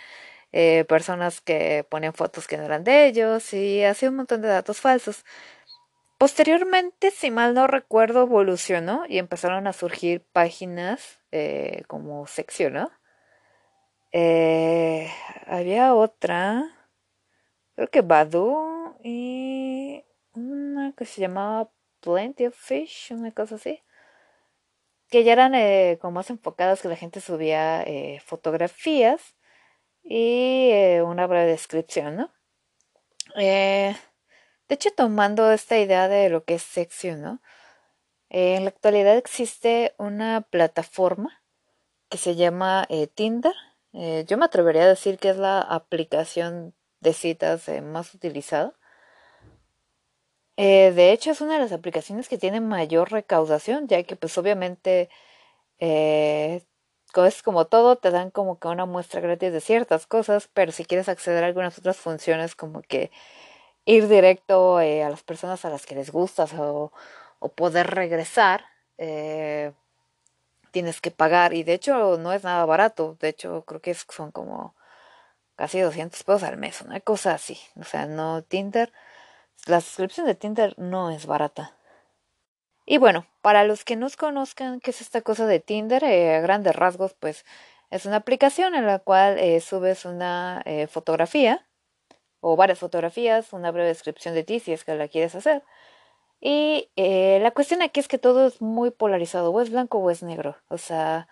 eh, 0.53 0.85
personas 0.89 1.41
que 1.43 1.87
ponían 1.91 2.15
fotos 2.15 2.47
que 2.49 2.57
no 2.59 2.65
eran 2.65 2.85
de 2.85 3.07
ellos 3.09 3.53
y 3.55 3.85
hacía 3.85 4.11
un 4.11 4.17
montón 4.17 4.43
de 4.43 4.49
datos 4.49 4.81
falsos. 4.81 5.25
Posteriormente, 6.21 7.11
si 7.13 7.31
mal 7.31 7.55
no 7.55 7.67
recuerdo, 7.67 8.25
evolucionó 8.25 9.07
y 9.09 9.17
empezaron 9.17 9.67
a 9.67 9.73
surgir 9.73 10.23
páginas 10.35 11.19
eh, 11.33 11.85
como 11.87 12.27
sección, 12.27 12.75
¿no? 12.75 12.91
Eh, 14.13 15.11
había 15.47 15.95
otra, 15.95 16.63
creo 17.75 17.89
que 17.89 18.03
Badu 18.03 18.99
y 19.03 20.05
una 20.35 20.93
que 20.93 21.07
se 21.07 21.23
llamaba 21.23 21.71
Plenty 22.01 22.49
of 22.49 22.55
Fish, 22.55 23.13
una 23.13 23.33
cosa 23.33 23.55
así, 23.55 23.83
que 25.09 25.25
ya 25.25 25.33
eran 25.33 25.55
eh, 25.55 25.97
como 26.03 26.13
más 26.13 26.29
enfocadas 26.29 26.83
que 26.83 26.89
la 26.89 26.97
gente 26.97 27.23
subía 27.23 27.83
fotografías 28.27 29.37
y 30.03 30.99
una 31.03 31.27
breve 31.27 31.47
descripción, 31.47 32.17
¿no? 32.17 32.31
De 34.71 34.75
hecho, 34.77 34.91
tomando 34.93 35.51
esta 35.51 35.79
idea 35.79 36.07
de 36.07 36.29
lo 36.31 36.45
que 36.45 36.55
es 36.55 36.63
sexy, 36.63 37.11
¿no? 37.17 37.41
Eh, 38.31 38.55
en 38.55 38.65
la 38.65 38.71
actualidad 38.71 39.17
existe 39.17 39.95
una 39.99 40.43
plataforma 40.43 41.43
que 42.09 42.19
se 42.19 42.37
llama 42.37 42.87
eh, 42.89 43.09
Tinder. 43.09 43.55
Eh, 43.95 44.25
yo 44.29 44.39
me 44.39 44.45
atrevería 44.45 44.85
a 44.85 44.89
decir 44.89 45.19
que 45.19 45.31
es 45.31 45.37
la 45.39 45.61
aplicación 45.61 46.73
de 47.01 47.15
citas 47.15 47.69
más 47.83 48.15
utilizada. 48.15 48.75
de 50.57 51.13
hecho, 51.13 51.33
es 51.33 51.41
una 51.41 51.55
de 51.55 51.61
las 51.61 51.73
aplicaciones 51.73 52.29
que 52.29 52.39
tiene 52.39 52.61
mayor 52.61 53.11
recaudación, 53.11 53.89
ya 53.89 54.03
que 54.05 54.15
pues 54.17 54.39
obviamente 54.39 55.09
es 55.81 57.43
como 57.43 57.67
todo, 57.67 57.97
te 57.97 58.11
dan 58.11 58.31
como 58.31 58.59
que 58.61 58.69
una 58.69 58.87
muestra 58.87 59.21
gratis 59.21 59.53
de 59.53 59.61
ciertas 59.61 60.07
cosas, 60.07 60.49
pero 60.55 60.73
si 60.73 60.85
quieres 60.85 61.09
acceder 61.09 61.43
a 61.45 61.49
algunas 61.49 61.79
otras 61.79 61.97
funciones 61.97 62.55
como 62.55 62.83
que 62.83 63.11
ir 63.85 64.09
directo 64.09 64.81
eh, 64.81 65.03
a 65.03 65.11
las 65.11 65.23
personas 65.23 65.65
a 65.65 65.71
las 65.71 65.87
que 65.87 65.95
les 65.95 66.11
gustas 66.11 66.53
o, 66.55 66.93
poder 67.55 67.89
regresar, 67.89 68.67
eh, 68.99 69.73
tienes 70.73 71.01
que 71.01 71.11
pagar. 71.11 71.55
Y 71.55 71.63
de 71.63 71.75
hecho 71.75 72.19
no 72.19 72.33
es 72.33 72.45
nada 72.45 72.65
barato. 72.67 73.17
De 73.21 73.29
hecho 73.29 73.65
creo 73.67 73.81
que 73.81 73.95
son 73.95 74.31
como 74.31 74.75
casi 75.57 75.81
200 75.81 76.23
pesos 76.23 76.43
al 76.43 76.57
mes, 76.59 76.83
una 76.83 77.01
cosa 77.01 77.35
así. 77.35 77.59
O 77.77 77.85
sea, 77.85 78.07
no 78.07 78.43
Tinder. 78.43 78.93
La 79.67 79.81
suscripción 79.81 80.27
de 80.27 80.35
Tinder 80.35 80.75
no 80.79 81.11
es 81.11 81.27
barata. 81.27 81.77
Y 82.87 82.99
bueno, 82.99 83.27
para 83.43 83.65
los 83.65 83.85
que 83.85 83.97
no 83.97 84.09
conozcan 84.19 84.81
qué 84.81 84.91
es 84.91 85.01
esta 85.01 85.23
cosa 85.23 85.47
de 85.47 85.61
Tinder, 85.61 86.03
eh, 86.05 86.37
a 86.37 86.41
grandes 86.41 86.75
rasgos, 86.75 87.15
pues 87.15 87.45
es 87.91 88.07
una 88.07 88.17
aplicación 88.17 88.75
en 88.75 88.87
la 88.87 89.01
cual 89.01 89.39
subes 89.61 90.05
una 90.05 90.65
fotografía 90.89 91.67
o 92.41 92.57
varias 92.57 92.79
fotografías, 92.79 93.53
una 93.53 93.71
breve 93.71 93.89
descripción 93.89 94.35
de 94.35 94.45
ti 94.45 94.61
si 94.61 94.73
es 94.73 94.85
que 94.85 94.95
la 94.95 95.09
quieres 95.09 95.35
hacer. 95.35 95.63
Y 96.41 96.91
eh, 96.97 97.39
la 97.43 97.51
cuestión 97.53 97.83
aquí 97.83 98.01
es 98.01 98.09
que 98.09 98.19
todo 98.19 98.47
es 98.47 98.63
muy 98.63 98.91
polarizado, 98.91 99.51
o 99.53 99.61
es 99.61 99.71
blanco 99.71 99.99
o 99.99 100.11
es 100.11 100.23
negro. 100.23 100.57
O 100.69 100.79
sea, 100.79 101.29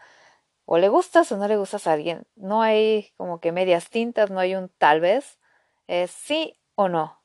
o 0.67 0.79
le 0.79 0.89
gustas 0.89 1.33
o 1.33 1.39
no 1.39 1.49
le 1.49 1.57
gustas 1.57 1.87
a 1.87 1.95
alguien. 1.95 2.27
No 2.37 2.63
hay 2.63 3.13
como 3.17 3.41
que 3.41 3.53
medias 3.53 3.91
tintas, 3.91 4.31
no 4.31 4.41
hay 4.41 4.55
un 4.55 4.69
tal 4.79 5.01
vez. 5.01 5.39
Es 5.87 6.11
sí 6.11 6.59
o 6.75 6.89
no. 6.89 7.23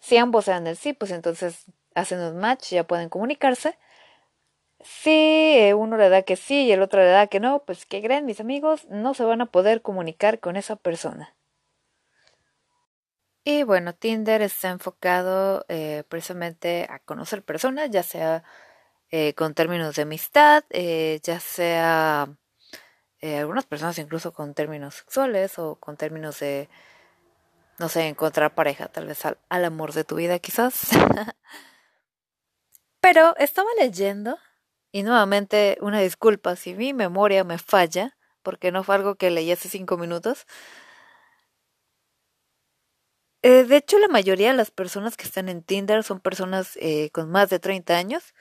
Si 0.00 0.16
ambos 0.16 0.46
sean 0.46 0.66
el 0.66 0.76
sí, 0.76 0.92
pues 0.92 1.10
entonces 1.12 1.66
hacen 1.94 2.20
un 2.20 2.36
match, 2.38 2.70
ya 2.70 2.84
pueden 2.84 3.08
comunicarse. 3.08 3.78
Si 4.80 5.72
uno 5.74 5.96
le 5.96 6.08
da 6.08 6.22
que 6.22 6.36
sí 6.36 6.64
y 6.64 6.72
el 6.72 6.82
otro 6.82 7.00
le 7.00 7.08
da 7.08 7.26
que 7.28 7.40
no, 7.40 7.60
pues 7.64 7.86
que 7.86 8.02
creen 8.02 8.26
mis 8.26 8.40
amigos, 8.40 8.86
no 8.88 9.14
se 9.14 9.24
van 9.24 9.40
a 9.40 9.46
poder 9.46 9.82
comunicar 9.82 10.40
con 10.40 10.56
esa 10.56 10.76
persona. 10.76 11.34
Y 13.48 13.62
bueno, 13.62 13.94
Tinder 13.94 14.42
está 14.42 14.70
enfocado 14.70 15.64
eh, 15.68 16.02
precisamente 16.08 16.84
a 16.90 16.98
conocer 16.98 17.44
personas, 17.44 17.88
ya 17.92 18.02
sea 18.02 18.42
eh, 19.12 19.34
con 19.34 19.54
términos 19.54 19.94
de 19.94 20.02
amistad, 20.02 20.64
eh, 20.70 21.20
ya 21.22 21.38
sea 21.38 22.28
algunas 23.22 23.64
personas 23.64 23.98
incluso 23.98 24.32
con 24.32 24.54
términos 24.54 24.96
sexuales 24.96 25.60
o 25.60 25.76
con 25.76 25.96
términos 25.96 26.40
de, 26.40 26.68
no 27.78 27.88
sé, 27.88 28.08
encontrar 28.08 28.56
pareja, 28.56 28.88
tal 28.88 29.06
vez 29.06 29.24
al, 29.24 29.38
al 29.48 29.64
amor 29.64 29.92
de 29.92 30.02
tu 30.02 30.16
vida 30.16 30.40
quizás. 30.40 30.88
Pero 33.00 33.36
estaba 33.36 33.68
leyendo 33.78 34.38
y 34.90 35.04
nuevamente 35.04 35.78
una 35.82 36.00
disculpa 36.00 36.56
si 36.56 36.74
mi 36.74 36.94
memoria 36.94 37.44
me 37.44 37.58
falla, 37.58 38.16
porque 38.42 38.72
no 38.72 38.82
fue 38.82 38.96
algo 38.96 39.14
que 39.14 39.30
leí 39.30 39.52
hace 39.52 39.68
cinco 39.68 39.96
minutos 39.96 40.46
Eh, 43.48 43.62
de 43.62 43.76
hecho, 43.76 44.00
la 44.00 44.08
mayoría 44.08 44.50
de 44.50 44.56
las 44.56 44.72
personas 44.72 45.16
que 45.16 45.22
están 45.22 45.48
en 45.48 45.62
Tinder 45.62 46.02
son 46.02 46.18
personas 46.18 46.76
eh, 46.80 47.10
con 47.10 47.30
más 47.30 47.48
de 47.48 47.60
30 47.60 47.96
años, 47.96 48.34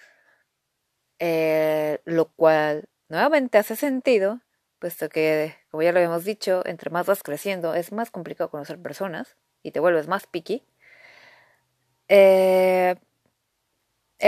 eh, 1.19 1.99
lo 2.05 2.25
cual 2.29 2.85
nuevamente 3.07 3.59
hace 3.59 3.75
sentido, 3.75 4.41
puesto 4.79 5.07
que, 5.09 5.53
como 5.69 5.83
ya 5.83 5.91
lo 5.91 5.99
habíamos 5.99 6.23
dicho, 6.25 6.63
entre 6.65 6.89
más 6.89 7.05
vas 7.05 7.21
creciendo 7.21 7.75
es 7.75 7.91
más 7.91 8.09
complicado 8.09 8.49
conocer 8.49 8.81
personas 8.81 9.37
y 9.61 9.69
te 9.69 9.79
vuelves 9.79 10.07
más 10.07 10.25
picky. 10.25 10.63
el 12.07 12.97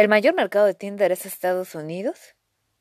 mayor 0.09 0.35
mercado 0.35 0.67
de 0.67 0.75
Tinder 0.75 1.11
es 1.11 1.25
Estados 1.25 1.73
Unidos. 1.73 2.35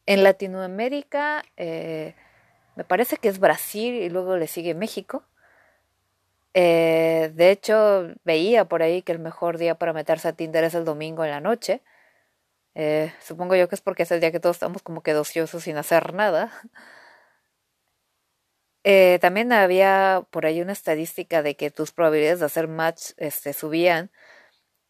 En 0.05 0.23
Latinoamérica 0.23 1.45
me 1.57 2.85
parece 2.87 3.17
que 3.17 3.29
es 3.29 3.39
Brasil 3.39 3.95
y 3.95 4.11
luego 4.11 4.37
le 4.37 4.49
sigue 4.49 4.75
México. 4.75 5.25
Eh, 6.59 7.33
de 7.35 7.51
hecho, 7.51 8.15
veía 8.25 8.65
por 8.65 8.83
ahí 8.83 9.03
que 9.03 9.13
el 9.13 9.19
mejor 9.19 9.59
día 9.59 9.75
para 9.75 9.93
meterse 9.93 10.29
a 10.29 10.33
Tinder 10.33 10.65
es 10.65 10.75
el 10.75 10.87
domingo 10.87 11.23
en 11.23 11.31
la 11.31 11.41
noche. 11.41 11.83
Eh, 12.75 13.13
supongo 13.21 13.57
yo 13.57 13.69
que 13.69 13.75
es 13.75 13.83
porque 13.83 14.05
es 14.05 14.11
el 14.13 14.21
día 14.21 14.33
que 14.33 14.41
todos 14.41 14.57
estamos 14.57 14.83
como 14.83 15.03
que 15.03 15.13
dociosos 15.13 15.65
sin 15.65 15.77
hacer 15.77 16.15
nada. 16.15 16.51
Eh, 18.85 19.19
también 19.21 19.53
había 19.53 20.27
por 20.31 20.47
ahí 20.47 20.63
una 20.63 20.73
estadística 20.73 21.43
de 21.43 21.57
que 21.57 21.71
tus 21.71 21.93
probabilidades 21.93 22.41
de 22.41 22.47
hacer 22.47 22.69
match 22.69 23.11
este, 23.19 23.53
subían 23.53 24.11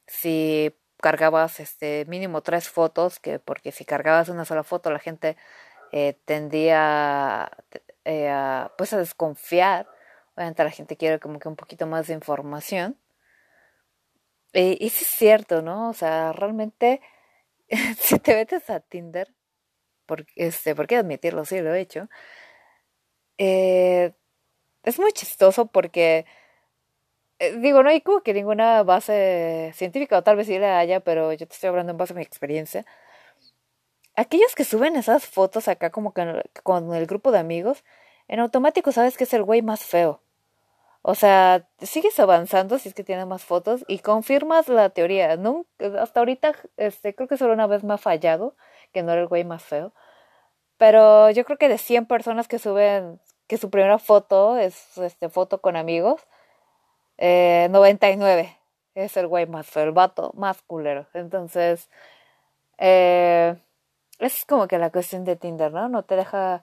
si 0.06 0.76
cargabas 0.99 1.61
este, 1.61 2.04
mínimo 2.06 2.42
tres 2.42 2.68
fotos, 2.68 3.18
que 3.18 3.40
porque 3.40 3.73
si 3.73 3.85
cargabas 3.85 4.28
una 4.28 4.44
sola 4.44 4.64
foto 4.64 4.90
la 4.92 5.00
gente 5.00 5.37
tendía 6.26 7.50
a, 8.04 8.75
pues 8.76 8.92
a 8.92 8.99
desconfiar 8.99 9.88
Obviamente 10.37 10.64
la 10.64 10.71
gente 10.71 10.97
quiere 10.97 11.19
como 11.19 11.38
que 11.38 11.49
un 11.49 11.57
poquito 11.57 11.87
más 11.87 12.07
de 12.09 12.14
información. 12.14 12.99
Y, 14.52 14.88
sí 14.90 15.05
es 15.05 15.09
cierto, 15.11 15.62
¿no? 15.62 15.90
O 15.90 15.93
sea, 15.93 16.33
realmente, 16.33 17.00
si 17.99 18.19
te 18.19 18.35
metes 18.35 18.71
a 18.71 18.81
Tinder, 18.81 19.35
porque, 20.07 20.33
este, 20.37 20.75
¿por 20.75 20.87
qué 20.87 20.97
admitirlo? 20.97 21.45
Sí, 21.45 21.61
lo 21.61 21.75
he 21.75 21.81
hecho. 21.81 22.09
Eh, 23.38 24.12
es 24.85 24.99
muy 24.99 25.12
chistoso 25.12 25.66
porque, 25.66 26.26
eh, 27.38 27.57
digo, 27.59 27.83
no 27.83 27.90
hay 27.90 28.00
como 28.00 28.23
que 28.23 28.35
ninguna 28.35 28.83
base 28.83 29.73
científica, 29.75 30.19
o 30.19 30.23
tal 30.23 30.37
vez 30.37 30.47
sí 30.47 30.59
la 30.59 30.78
haya, 30.78 31.00
pero 31.00 31.33
yo 31.33 31.47
te 31.47 31.55
estoy 31.55 31.69
hablando 31.69 31.93
en 31.93 31.99
base 31.99 32.12
a 32.14 32.16
mi 32.16 32.23
experiencia. 32.23 32.85
Aquellos 34.16 34.55
que 34.55 34.64
suben 34.64 34.97
esas 34.97 35.26
fotos 35.26 35.69
acá 35.69 35.90
como 35.90 36.12
que 36.14 36.43
con 36.62 36.95
el 36.95 37.07
grupo 37.07 37.33
de 37.33 37.38
amigos, 37.38 37.85
en 38.28 38.40
automático 38.40 38.93
sabes 38.93 39.16
que 39.16 39.25
es 39.25 39.35
el 39.35 39.43
güey 39.45 39.62
más 39.62 39.85
feo. 39.85 40.23
O 41.08 41.14
sea, 41.14 41.68
sigues 41.80 42.18
avanzando 42.18 42.80
si 42.80 42.88
es 42.88 42.94
que 42.94 43.04
tienes 43.04 43.28
más 43.28 43.44
fotos 43.44 43.84
y 43.86 44.00
confirmas 44.00 44.66
la 44.66 44.90
teoría. 44.90 45.36
No, 45.36 45.64
hasta 46.00 46.18
ahorita 46.18 46.56
este, 46.76 47.14
creo 47.14 47.28
que 47.28 47.36
solo 47.36 47.52
una 47.54 47.68
vez 47.68 47.84
me 47.84 47.94
ha 47.94 47.98
fallado, 47.98 48.56
que 48.92 49.04
no 49.04 49.12
era 49.12 49.20
el 49.20 49.28
güey 49.28 49.44
más 49.44 49.62
feo. 49.62 49.92
Pero 50.78 51.30
yo 51.30 51.44
creo 51.44 51.58
que 51.58 51.68
de 51.68 51.78
100 51.78 52.06
personas 52.06 52.48
que 52.48 52.58
suben 52.58 53.20
que 53.48 53.58
su 53.58 53.70
primera 53.70 53.98
foto 54.00 54.58
es 54.58 54.98
este, 54.98 55.28
foto 55.28 55.60
con 55.60 55.76
amigos, 55.76 56.22
eh, 57.18 57.68
99 57.70 58.58
es 58.94 59.16
el 59.16 59.28
güey 59.28 59.46
más 59.46 59.68
feo, 59.68 59.84
el 59.84 59.92
vato 59.92 60.32
más 60.36 60.62
culero. 60.62 61.06
Entonces, 61.14 61.88
eh, 62.78 63.56
es 64.20 64.44
como 64.46 64.68
que 64.68 64.78
la 64.78 64.90
cuestión 64.90 65.25
de 65.25 65.36
Tinder, 65.36 65.72
¿no? 65.72 65.88
No 65.88 66.04
te 66.04 66.16
deja 66.16 66.62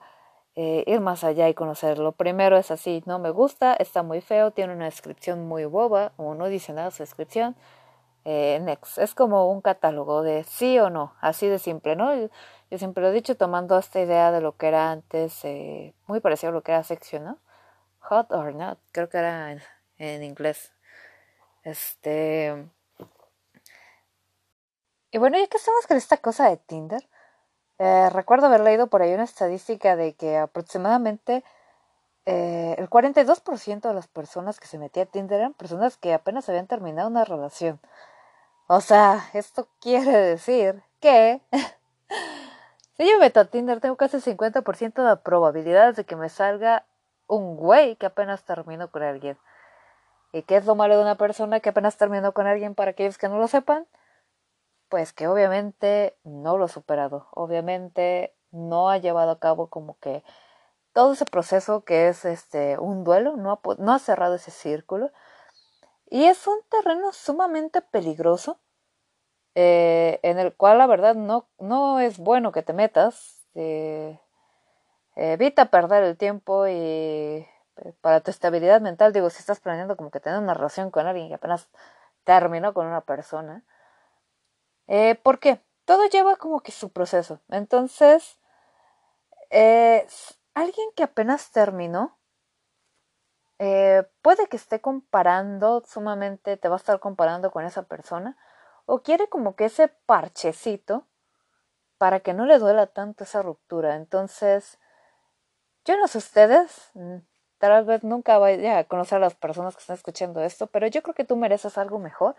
eh, 0.56 0.84
ir 0.86 1.00
más 1.00 1.24
allá 1.24 1.48
y 1.48 1.54
conocerlo. 1.54 2.12
Primero 2.12 2.56
es 2.56 2.70
así, 2.70 3.02
no 3.06 3.18
me 3.18 3.30
gusta, 3.30 3.74
está 3.74 4.02
muy 4.02 4.20
feo, 4.20 4.52
tiene 4.52 4.72
una 4.72 4.84
descripción 4.86 5.46
muy 5.48 5.64
boba 5.64 6.12
o 6.16 6.34
no 6.34 6.46
dice 6.48 6.72
nada 6.72 6.90
su 6.90 7.02
descripción. 7.02 7.56
Eh, 8.24 8.58
next, 8.62 8.98
es 8.98 9.14
como 9.14 9.50
un 9.50 9.60
catálogo 9.60 10.22
de 10.22 10.44
sí 10.44 10.78
o 10.78 10.90
no, 10.90 11.14
así 11.20 11.46
de 11.48 11.58
simple, 11.58 11.96
¿no? 11.96 12.14
Yo, 12.14 12.28
siempre 12.78 13.02
lo 13.02 13.10
he 13.10 13.12
dicho 13.12 13.36
tomando 13.36 13.78
esta 13.78 14.00
idea 14.00 14.32
de 14.32 14.40
lo 14.40 14.56
que 14.56 14.68
era 14.68 14.90
antes, 14.90 15.44
eh, 15.44 15.94
muy 16.06 16.20
parecido 16.20 16.50
a 16.50 16.54
lo 16.54 16.62
que 16.62 16.72
era 16.72 16.82
sección, 16.82 17.24
¿no? 17.24 17.38
Hot 18.00 18.32
or 18.32 18.54
not, 18.54 18.78
creo 18.92 19.08
que 19.08 19.18
era 19.18 19.52
en, 19.52 19.62
en 19.98 20.22
inglés. 20.22 20.72
Este. 21.64 22.68
Y 25.10 25.18
bueno, 25.18 25.38
ya 25.38 25.46
que 25.46 25.56
estamos 25.56 25.86
con 25.86 25.96
esta 25.96 26.16
cosa 26.18 26.48
de 26.50 26.56
Tinder, 26.58 27.08
eh, 27.78 28.08
recuerdo 28.10 28.46
haber 28.46 28.60
leído 28.60 28.86
por 28.86 29.02
ahí 29.02 29.12
una 29.12 29.24
estadística 29.24 29.96
de 29.96 30.14
que 30.14 30.36
aproximadamente 30.38 31.44
eh, 32.26 32.74
el 32.78 32.88
42% 32.88 33.80
de 33.80 33.94
las 33.94 34.06
personas 34.06 34.60
que 34.60 34.66
se 34.66 34.78
metían 34.78 35.08
a 35.08 35.10
Tinder 35.10 35.40
eran 35.40 35.52
personas 35.52 35.96
que 35.96 36.14
apenas 36.14 36.48
habían 36.48 36.66
terminado 36.66 37.08
una 37.08 37.24
relación. 37.24 37.80
O 38.66 38.80
sea, 38.80 39.28
esto 39.34 39.68
quiere 39.80 40.12
decir 40.12 40.82
que 41.00 41.40
si 42.96 43.10
yo 43.10 43.18
meto 43.18 43.40
a 43.40 43.44
Tinder 43.44 43.80
tengo 43.80 43.96
casi 43.96 44.16
el 44.16 44.22
50% 44.22 45.08
de 45.08 45.16
probabilidades 45.16 45.96
de 45.96 46.04
que 46.04 46.16
me 46.16 46.28
salga 46.28 46.84
un 47.26 47.56
güey 47.56 47.96
que 47.96 48.06
apenas 48.06 48.44
terminó 48.44 48.90
con 48.90 49.02
alguien. 49.02 49.36
¿Y 50.32 50.42
qué 50.42 50.56
es 50.56 50.66
lo 50.66 50.74
malo 50.74 50.96
de 50.96 51.02
una 51.02 51.16
persona 51.16 51.60
que 51.60 51.68
apenas 51.68 51.96
terminó 51.96 52.32
con 52.32 52.46
alguien 52.46 52.74
para 52.74 52.92
aquellos 52.92 53.18
que 53.18 53.28
no 53.28 53.38
lo 53.38 53.48
sepan? 53.48 53.86
Pues 54.88 55.12
que 55.12 55.28
obviamente 55.28 56.16
no 56.24 56.58
lo 56.58 56.66
ha 56.66 56.68
superado, 56.68 57.28
obviamente 57.32 58.34
no 58.50 58.90
ha 58.90 58.98
llevado 58.98 59.32
a 59.32 59.40
cabo 59.40 59.68
como 59.68 59.98
que 59.98 60.22
todo 60.92 61.14
ese 61.14 61.24
proceso 61.24 61.84
que 61.84 62.08
es 62.08 62.24
este 62.24 62.78
un 62.78 63.04
duelo, 63.04 63.36
no 63.36 63.52
ha, 63.52 63.60
no 63.78 63.92
ha 63.92 63.98
cerrado 63.98 64.36
ese 64.36 64.50
círculo. 64.50 65.10
Y 66.08 66.26
es 66.26 66.46
un 66.46 66.58
terreno 66.70 67.12
sumamente 67.12 67.82
peligroso 67.82 68.60
eh, 69.54 70.20
en 70.22 70.38
el 70.38 70.54
cual 70.54 70.78
la 70.78 70.86
verdad 70.86 71.14
no, 71.14 71.48
no 71.58 72.00
es 72.00 72.18
bueno 72.18 72.52
que 72.52 72.62
te 72.62 72.72
metas, 72.72 73.46
eh, 73.54 74.18
evita 75.16 75.66
perder 75.66 76.02
el 76.04 76.16
tiempo 76.16 76.66
y 76.66 76.72
eh, 76.72 77.48
para 78.00 78.20
tu 78.20 78.30
estabilidad 78.30 78.80
mental, 78.80 79.12
digo, 79.12 79.30
si 79.30 79.38
estás 79.38 79.60
planeando 79.60 79.96
como 79.96 80.10
que 80.10 80.20
tener 80.20 80.38
una 80.40 80.54
relación 80.54 80.90
con 80.90 81.06
alguien 81.06 81.28
que 81.28 81.34
apenas 81.34 81.68
terminó 82.24 82.74
con 82.74 82.86
una 82.86 83.02
persona, 83.02 83.64
eh, 84.88 85.14
¿Por 85.16 85.38
qué? 85.38 85.60
Todo 85.84 86.06
lleva 86.08 86.36
como 86.36 86.60
que 86.60 86.72
su 86.72 86.90
proceso. 86.90 87.40
Entonces, 87.50 88.38
eh, 89.50 90.06
alguien 90.54 90.88
que 90.96 91.02
apenas 91.04 91.50
terminó, 91.50 92.18
eh, 93.58 94.04
puede 94.22 94.48
que 94.48 94.56
esté 94.56 94.80
comparando 94.80 95.82
sumamente, 95.86 96.56
te 96.56 96.68
va 96.68 96.76
a 96.76 96.78
estar 96.78 97.00
comparando 97.00 97.50
con 97.50 97.64
esa 97.64 97.84
persona, 97.84 98.36
o 98.86 99.02
quiere 99.02 99.28
como 99.28 99.56
que 99.56 99.66
ese 99.66 99.88
parchecito 99.88 101.06
para 101.98 102.20
que 102.20 102.34
no 102.34 102.46
le 102.46 102.58
duela 102.58 102.86
tanto 102.86 103.24
esa 103.24 103.42
ruptura. 103.42 103.96
Entonces, 103.96 104.78
yo 105.84 105.96
no 105.96 106.08
sé 106.08 106.18
ustedes, 106.18 106.90
mm, 106.94 107.18
tal 107.58 107.84
vez 107.84 108.04
nunca 108.04 108.38
vaya 108.38 108.78
a 108.78 108.84
conocer 108.84 109.16
a 109.16 109.20
las 109.20 109.34
personas 109.34 109.74
que 109.76 109.80
están 109.80 109.96
escuchando 109.96 110.42
esto, 110.42 110.66
pero 110.66 110.86
yo 110.86 111.02
creo 111.02 111.14
que 111.14 111.24
tú 111.24 111.36
mereces 111.36 111.78
algo 111.78 111.98
mejor 111.98 112.34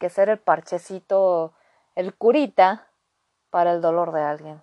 que 0.00 0.10
ser 0.10 0.30
el 0.30 0.38
parchecito, 0.38 1.54
el 1.94 2.14
curita 2.14 2.88
para 3.50 3.72
el 3.72 3.80
dolor 3.80 4.12
de 4.12 4.22
alguien. 4.22 4.62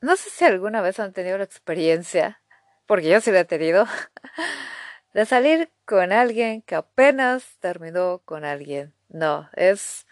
No 0.00 0.16
sé 0.16 0.30
si 0.30 0.44
alguna 0.44 0.80
vez 0.80 1.00
han 1.00 1.12
tenido 1.12 1.36
la 1.36 1.44
experiencia, 1.44 2.40
porque 2.86 3.08
yo 3.08 3.20
sí 3.20 3.32
la 3.32 3.40
he 3.40 3.44
tenido, 3.44 3.86
de 5.12 5.26
salir 5.26 5.70
con 5.84 6.12
alguien 6.12 6.62
que 6.62 6.76
apenas 6.76 7.56
terminó 7.58 8.22
con 8.24 8.44
alguien. 8.44 8.94
No, 9.08 9.50
es 9.54 10.06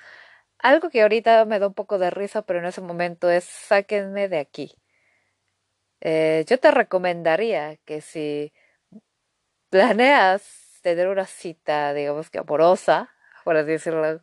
algo 0.58 0.90
que 0.90 1.02
ahorita 1.02 1.44
me 1.44 1.58
da 1.58 1.68
un 1.68 1.74
poco 1.74 1.98
de 1.98 2.10
risa, 2.10 2.42
pero 2.42 2.58
en 2.58 2.66
ese 2.66 2.80
momento 2.80 3.30
es 3.30 3.44
sáquenme 3.44 4.28
de 4.28 4.38
aquí. 4.38 4.76
Eh, 6.00 6.44
yo 6.48 6.58
te 6.58 6.70
recomendaría 6.72 7.76
que 7.84 8.00
si 8.00 8.52
planeas 9.70 10.80
tener 10.82 11.08
una 11.08 11.26
cita, 11.26 11.94
digamos 11.94 12.28
que 12.28 12.38
amorosa, 12.38 13.11
por 13.44 13.56
así 13.56 13.70
decirlo, 13.70 14.20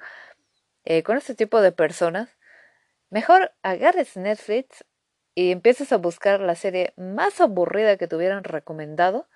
eh, 0.85 1.03
con 1.03 1.17
este 1.17 1.35
tipo 1.35 1.61
de 1.61 1.71
personas, 1.71 2.29
mejor 3.09 3.53
agarres 3.63 4.17
Netflix 4.17 4.85
y 5.35 5.51
empieces 5.51 5.91
a 5.91 5.97
buscar 5.97 6.39
la 6.39 6.55
serie 6.55 6.93
más 6.97 7.39
aburrida 7.41 7.97
que 7.97 8.07
te 8.07 8.15
hubieran 8.15 8.43
recomendado, 8.43 9.27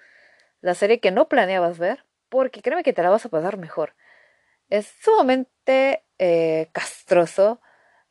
la 0.62 0.76
serie 0.76 1.00
que 1.00 1.12
no 1.12 1.28
planeabas 1.28 1.78
ver, 1.78 2.06
porque 2.30 2.62
créeme 2.62 2.84
que 2.84 2.94
te 2.94 3.04
la 3.04 3.10
vas 3.10 3.26
a 3.26 3.30
pasar 3.30 3.58
mejor. 3.58 3.96
Es 4.70 4.88
sumamente 5.02 6.04
eh, 6.20 6.70
castroso 6.72 7.62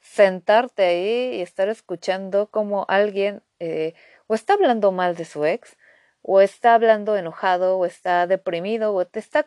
sentarte 0.01 0.85
ahí 0.85 1.37
y 1.37 1.43
estar 1.43 1.69
escuchando 1.69 2.49
como 2.49 2.85
alguien 2.89 3.43
eh, 3.61 3.95
o 4.27 4.35
está 4.35 4.55
hablando 4.55 4.93
mal 4.93 5.17
de 5.17 5.25
su 5.25 5.45
ex, 5.45 5.77
o 6.23 6.41
está 6.41 6.75
hablando 6.75 7.17
enojado, 7.17 7.79
o 7.79 7.87
está 7.87 8.27
deprimido, 8.27 8.95
o 8.95 9.05
te 9.07 9.19
está 9.19 9.47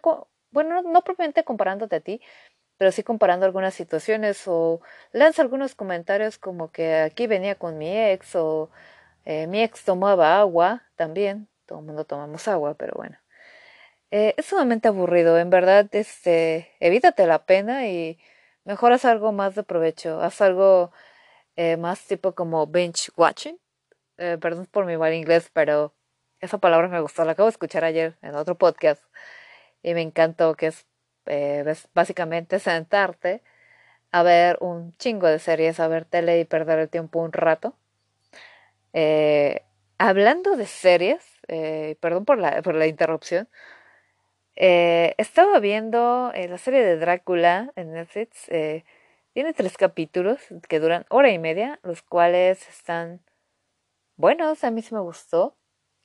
bueno, 0.55 0.81
no 0.83 1.03
propiamente 1.03 1.43
comparándote 1.45 1.97
a 1.97 2.01
ti, 2.01 2.21
pero 2.77 2.91
sí 2.91 3.03
comparando 3.03 3.45
algunas 3.47 3.75
situaciones 3.75 4.43
o 4.47 4.81
lanza 5.13 5.43
algunos 5.43 5.75
comentarios 5.75 6.39
como 6.39 6.71
que 6.71 6.95
aquí 6.97 7.27
venía 7.27 7.55
con 7.55 7.77
mi 7.79 7.89
ex 7.97 8.35
o 8.35 8.71
eh, 9.25 9.47
mi 9.47 9.61
ex 9.63 9.83
tomaba 9.85 10.39
agua 10.39 10.83
también, 10.97 11.49
todo 11.67 11.79
el 11.79 11.85
mundo 11.85 12.05
tomamos 12.05 12.47
agua, 12.49 12.75
pero 12.75 12.93
bueno. 12.97 13.17
eh, 14.11 14.33
es 14.37 14.45
sumamente 14.45 14.87
aburrido. 14.87 15.37
En 15.39 15.49
verdad, 15.49 15.87
este, 15.93 16.71
evítate 16.79 17.27
la 17.27 17.45
pena 17.45 17.87
y 17.87 18.19
mejor 18.63 18.93
haz 18.93 19.05
algo 19.05 19.31
más 19.31 19.55
de 19.55 19.63
provecho. 19.63 20.21
Haz 20.21 20.41
algo 20.41 20.91
eh, 21.55 21.77
más 21.77 22.05
tipo 22.07 22.35
como 22.35 22.67
binge 22.67 23.11
watching. 23.17 23.59
Perdón 24.17 24.67
por 24.71 24.85
mi 24.85 24.97
mal 24.97 25.13
inglés, 25.13 25.49
pero 25.53 25.93
esa 26.41 26.57
palabra 26.59 26.87
me 26.89 27.01
gustó. 27.01 27.25
La 27.25 27.33
acabo 27.33 27.47
de 27.47 27.51
escuchar 27.51 27.83
ayer 27.85 28.17
en 28.21 28.35
otro 28.35 28.55
podcast 28.57 29.03
y 29.85 29.93
me 29.93 30.01
encantó 30.01 30.55
que 30.55 30.67
es 30.67 30.85
básicamente 31.93 32.59
sentarte 32.59 33.41
a 34.11 34.23
ver 34.23 34.57
un 34.61 34.95
chingo 34.97 35.27
de 35.27 35.39
series, 35.39 35.79
a 35.79 35.87
ver 35.87 36.05
tele 36.05 36.39
y 36.39 36.45
perder 36.45 36.79
el 36.79 36.89
tiempo 36.89 37.19
un 37.19 37.33
rato. 37.33 37.75
hablando 39.97 40.57
de 40.57 40.65
series, 40.65 41.23
perdón 41.99 42.25
por 42.25 42.37
la, 42.37 42.61
por 42.61 42.75
la 42.75 42.87
interrupción, 42.87 43.47
eh, 44.55 45.15
estaba 45.17 45.59
viendo 45.59 46.31
eh, 46.33 46.47
la 46.47 46.57
serie 46.57 46.81
de 46.83 46.97
Drácula 46.97 47.71
en 47.75 47.91
Netflix. 47.93 48.49
Eh, 48.49 48.85
tiene 49.33 49.53
tres 49.53 49.77
capítulos 49.77 50.39
que 50.69 50.79
duran 50.79 51.05
hora 51.09 51.29
y 51.31 51.39
media, 51.39 51.79
los 51.83 52.01
cuales 52.01 52.67
están 52.69 53.21
buenos, 54.17 54.63
a 54.63 54.71
mí 54.71 54.81
sí 54.81 54.93
me 54.93 55.01
gustó. 55.01 55.57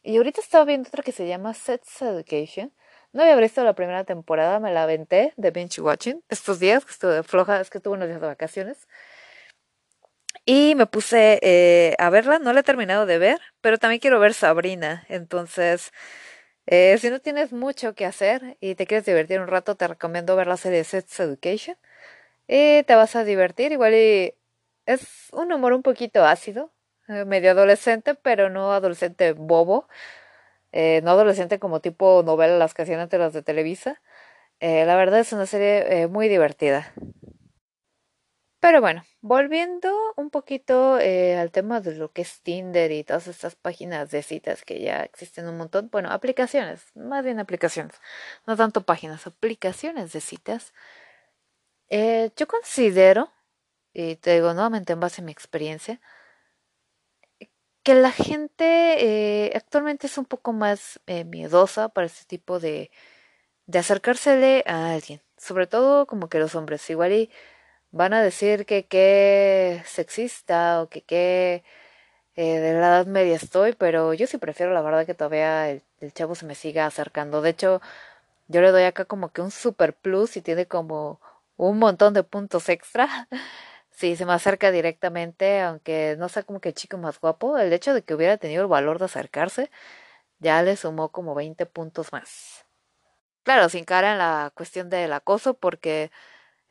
Y 0.02 0.16
ahorita 0.16 0.40
estaba 0.40 0.64
viendo 0.64 0.88
otra 0.88 1.02
que 1.02 1.12
se 1.12 1.28
llama 1.28 1.54
Sex 1.54 2.02
Education. 2.02 2.72
No 3.12 3.22
había 3.22 3.36
visto 3.36 3.64
la 3.64 3.74
primera 3.74 4.04
temporada, 4.04 4.60
me 4.60 4.72
la 4.72 4.84
aventé 4.84 5.32
de 5.36 5.50
binge 5.50 5.80
watching 5.80 6.22
estos 6.28 6.60
días 6.60 6.84
que 6.84 6.92
estuve 6.92 7.22
floja, 7.24 7.60
es 7.60 7.70
que 7.70 7.80
tuve 7.80 7.94
unos 7.94 8.08
días 8.08 8.20
de 8.20 8.26
vacaciones. 8.26 8.86
Y 10.44 10.74
me 10.76 10.86
puse 10.86 11.94
a 11.98 12.10
verla, 12.10 12.38
no 12.38 12.52
la 12.52 12.60
he 12.60 12.62
terminado 12.62 13.06
de 13.06 13.18
ver, 13.18 13.40
pero 13.60 13.78
también 13.78 14.00
quiero 14.00 14.20
ver 14.20 14.34
Sabrina. 14.34 15.04
Entonces, 15.08 15.92
eh, 16.66 16.98
si 16.98 17.10
no 17.10 17.20
tienes 17.20 17.52
mucho 17.52 17.94
que 17.94 18.06
hacer 18.06 18.56
y 18.60 18.74
te 18.74 18.86
quieres 18.86 19.06
divertir 19.06 19.40
un 19.40 19.48
rato, 19.48 19.76
te 19.76 19.88
recomiendo 19.88 20.36
ver 20.36 20.46
la 20.46 20.56
serie 20.56 20.84
Sex 20.84 21.20
Education. 21.20 21.76
Y 22.48 22.82
te 22.84 22.94
vas 22.96 23.16
a 23.16 23.24
divertir, 23.24 23.72
igual 23.72 23.94
es 23.94 24.34
un 25.32 25.52
humor 25.52 25.72
un 25.72 25.82
poquito 25.82 26.24
ácido, 26.24 26.72
eh, 27.08 27.24
medio 27.24 27.52
adolescente, 27.52 28.14
pero 28.14 28.50
no 28.50 28.72
adolescente 28.72 29.32
bobo. 29.32 29.88
Eh, 30.72 31.00
no 31.04 31.12
adolescente 31.12 31.58
como 31.58 31.80
tipo 31.80 32.22
novela 32.24 32.56
las 32.58 32.74
que 32.74 32.82
hacían 32.82 33.00
antes 33.00 33.20
las 33.20 33.32
de 33.32 33.42
Televisa. 33.42 34.00
la 34.60 34.96
verdad 34.96 35.20
es 35.20 35.32
una 35.32 35.46
serie 35.46 36.06
muy 36.08 36.28
divertida. 36.28 36.92
Pero 38.60 38.82
bueno, 38.82 39.04
volviendo 39.22 39.90
un 40.16 40.28
poquito 40.28 40.98
eh, 41.00 41.36
al 41.38 41.50
tema 41.50 41.80
de 41.80 41.94
lo 41.96 42.12
que 42.12 42.20
es 42.22 42.42
Tinder 42.42 42.92
y 42.92 43.04
todas 43.04 43.26
estas 43.26 43.54
páginas 43.56 44.10
de 44.10 44.22
citas 44.22 44.64
que 44.64 44.80
ya 44.82 45.02
existen 45.02 45.48
un 45.48 45.56
montón, 45.56 45.88
bueno, 45.90 46.10
aplicaciones, 46.10 46.84
más 46.94 47.24
bien 47.24 47.40
aplicaciones, 47.40 47.94
no 48.46 48.56
tanto 48.58 48.82
páginas, 48.82 49.26
aplicaciones 49.26 50.12
de 50.12 50.20
citas. 50.20 50.74
Eh, 51.88 52.30
yo 52.36 52.46
considero, 52.46 53.30
y 53.94 54.16
te 54.16 54.34
digo 54.34 54.52
nuevamente 54.52 54.92
en 54.92 55.00
base 55.00 55.22
a 55.22 55.24
mi 55.24 55.32
experiencia, 55.32 55.98
que 57.82 57.94
la 57.94 58.12
gente 58.12 59.46
eh, 59.46 59.52
actualmente 59.54 60.06
es 60.06 60.18
un 60.18 60.26
poco 60.26 60.52
más 60.52 61.00
miedosa 61.26 61.88
para 61.88 62.06
este 62.06 62.24
tipo 62.26 62.60
de, 62.60 62.90
de 63.66 63.78
acercársele 63.78 64.64
a 64.66 64.92
alguien, 64.92 65.22
sobre 65.36 65.66
todo 65.66 66.06
como 66.06 66.28
que 66.28 66.38
los 66.38 66.54
hombres, 66.54 66.88
igual 66.90 67.12
y 67.12 67.30
van 67.92 68.14
a 68.14 68.22
decir 68.22 68.66
que 68.66 68.86
qué 68.86 69.82
sexista 69.86 70.82
o 70.82 70.88
que 70.88 71.02
qué 71.02 71.64
eh, 72.36 72.60
de 72.60 72.74
la 72.74 72.88
edad 72.88 73.06
media 73.06 73.36
estoy, 73.36 73.74
pero 73.74 74.14
yo 74.14 74.26
sí 74.26 74.38
prefiero 74.38 74.72
la 74.72 74.82
verdad 74.82 75.06
que 75.06 75.14
todavía 75.14 75.70
el, 75.70 75.82
chavo 76.14 76.34
se 76.34 76.46
me 76.46 76.54
siga 76.54 76.86
acercando. 76.86 77.42
De 77.42 77.50
hecho, 77.50 77.80
yo 78.48 78.62
le 78.62 78.70
doy 78.72 78.84
acá 78.84 79.04
como 79.06 79.30
que 79.32 79.42
un 79.42 79.50
super 79.50 79.94
plus 79.94 80.36
y 80.36 80.42
tiene 80.42 80.66
como 80.66 81.20
un 81.56 81.78
montón 81.78 82.14
de 82.14 82.22
puntos 82.24 82.68
extra. 82.68 83.28
si 83.90 84.16
se 84.16 84.26
me 84.26 84.32
acerca 84.32 84.70
directamente, 84.70 85.60
aunque 85.60 86.16
no 86.18 86.28
sea 86.28 86.42
como 86.42 86.60
que 86.60 86.70
el 86.70 86.74
chico 86.74 86.98
más 86.98 87.20
guapo, 87.20 87.58
el 87.58 87.72
hecho 87.72 87.94
de 87.94 88.02
que 88.02 88.14
hubiera 88.14 88.36
tenido 88.38 88.62
el 88.62 88.68
valor 88.68 88.98
de 88.98 89.06
acercarse 89.06 89.70
ya 90.40 90.62
le 90.62 90.76
sumó 90.76 91.10
como 91.10 91.34
20 91.34 91.66
puntos 91.66 92.12
más. 92.12 92.66
Claro, 93.44 93.68
sin 93.68 93.84
cara 93.84 94.12
en 94.12 94.18
la 94.18 94.52
cuestión 94.54 94.90
del 94.90 95.12
acoso, 95.12 95.54
porque 95.54 96.10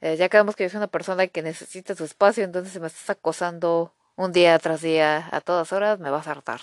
eh, 0.01 0.17
ya 0.17 0.29
creemos 0.29 0.55
que 0.55 0.63
yo 0.63 0.69
soy 0.69 0.77
una 0.79 0.87
persona 0.87 1.27
que 1.27 1.41
necesita 1.43 1.95
su 1.95 2.05
espacio, 2.05 2.43
entonces 2.43 2.73
si 2.73 2.79
me 2.79 2.87
estás 2.87 3.09
acosando 3.11 3.93
un 4.15 4.31
día 4.33 4.57
tras 4.59 4.81
día 4.81 5.29
a 5.31 5.41
todas 5.41 5.73
horas, 5.73 5.99
me 5.99 6.09
vas 6.11 6.27
a 6.27 6.31
hartar. 6.31 6.61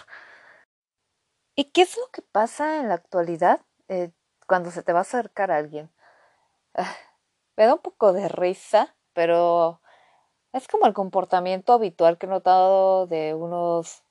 ¿Y 1.54 1.64
qué 1.72 1.82
es 1.82 1.96
lo 1.96 2.08
que 2.12 2.22
pasa 2.22 2.80
en 2.80 2.88
la 2.88 2.94
actualidad 2.94 3.60
eh, 3.88 4.10
cuando 4.46 4.70
se 4.70 4.82
te 4.82 4.92
va 4.92 5.00
a 5.00 5.02
acercar 5.02 5.50
a 5.50 5.56
alguien? 5.56 5.90
Ah, 6.74 6.94
me 7.56 7.66
da 7.66 7.74
un 7.74 7.82
poco 7.82 8.12
de 8.12 8.28
risa, 8.28 8.96
pero 9.14 9.80
es 10.56 10.68
como 10.68 10.86
el 10.86 10.94
comportamiento 10.94 11.72
habitual 11.74 12.18
que 12.18 12.26
he 12.26 12.28
notado 12.28 13.06
de 13.06 13.34
unos 13.34 14.02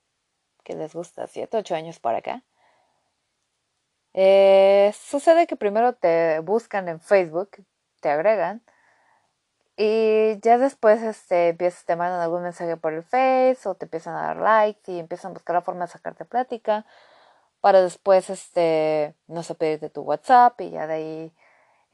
que 0.64 0.76
les 0.76 0.94
gusta, 0.94 1.28
7, 1.28 1.58
8 1.58 1.76
años 1.76 2.00
para 2.00 2.20
acá. 2.20 2.44
Eh, 4.14 4.94
sucede 4.96 5.48
que 5.48 5.56
primero 5.56 5.94
te 5.94 6.40
buscan 6.40 6.88
en 6.88 7.00
Facebook, 7.00 7.50
te 8.00 8.10
agregan, 8.10 8.64
y 9.78 10.40
ya 10.42 10.58
después 10.58 11.02
este, 11.02 11.50
empiezas, 11.50 11.86
te 11.86 11.96
mandan 11.96 12.22
algún 12.22 12.44
mensaje 12.44 12.78
por 12.78 12.94
el 12.94 13.04
Face 13.04 13.68
o 13.68 13.76
te 13.76 13.86
empiezan 13.86 14.16
a 14.16 14.28
dar 14.28 14.38
likes 14.38 14.92
y 14.92 15.00
empiezan 15.00 15.32
a 15.32 15.34
buscar 15.34 15.56
la 15.56 15.62
forma 15.62 15.86
de 15.86 15.92
sacarte 15.92 16.26
plática 16.26 16.86
para 17.62 17.82
después, 17.82 18.30
este, 18.30 19.16
no 19.28 19.44
sé, 19.44 19.56
pedirte 19.56 19.90
tu 19.90 20.02
WhatsApp 20.04 20.62
y 20.62 20.72
ya 20.72 20.88
de 20.88 20.94
ahí 20.94 21.34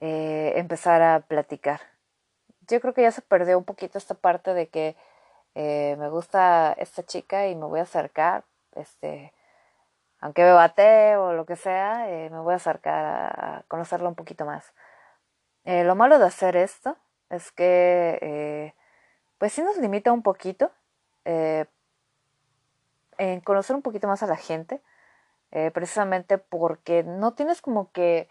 eh, 0.02 0.54
empezar 0.58 1.02
a 1.02 1.22
platicar. 1.22 1.91
Yo 2.72 2.82
creo 2.82 2.94
que 2.94 3.04
ya 3.04 3.12
se 3.12 3.22
perdió 3.22 3.58
un 3.58 3.66
poquito 3.66 3.98
esta 3.98 4.16
parte 4.16 4.54
de 4.54 4.68
que 4.70 4.96
eh, 5.56 5.96
me 6.00 6.10
gusta 6.10 6.74
esta 6.74 7.04
chica 7.04 7.48
y 7.48 7.56
me 7.56 7.66
voy 7.66 7.80
a 7.80 7.84
acercar, 7.84 8.46
este, 8.76 9.34
aunque 10.20 10.44
me 10.44 10.54
bate 10.54 11.18
o 11.18 11.34
lo 11.34 11.46
que 11.46 11.56
sea, 11.56 12.10
eh, 12.10 12.30
me 12.30 12.40
voy 12.40 12.54
a 12.54 12.58
acercar 12.58 13.06
a, 13.06 13.64
conocerla 13.68 14.10
un 14.10 14.16
poquito 14.16 14.46
más. 14.46 14.74
lo 15.66 15.96
malo 15.96 16.20
de 16.20 16.26
hacer 16.26 16.56
esto 16.56 16.98
es 17.32 17.52
que 17.52 18.20
eh, 18.22 18.74
pues 19.38 19.54
sí 19.54 19.62
nos 19.64 19.78
limita 19.78 20.12
un 20.12 20.22
poquito 20.22 20.72
eh, 21.26 21.66
en 23.18 23.42
conocer 23.42 23.76
un 23.76 23.82
poquito 23.82 24.08
más 24.08 24.22
a 24.22 24.28
la 24.28 24.36
gente, 24.36 24.82
eh, 25.52 25.72
precisamente 25.72 26.38
porque 26.38 27.04
no 27.04 27.34
tienes 27.34 27.62
como 27.62 27.92
que 27.92 28.30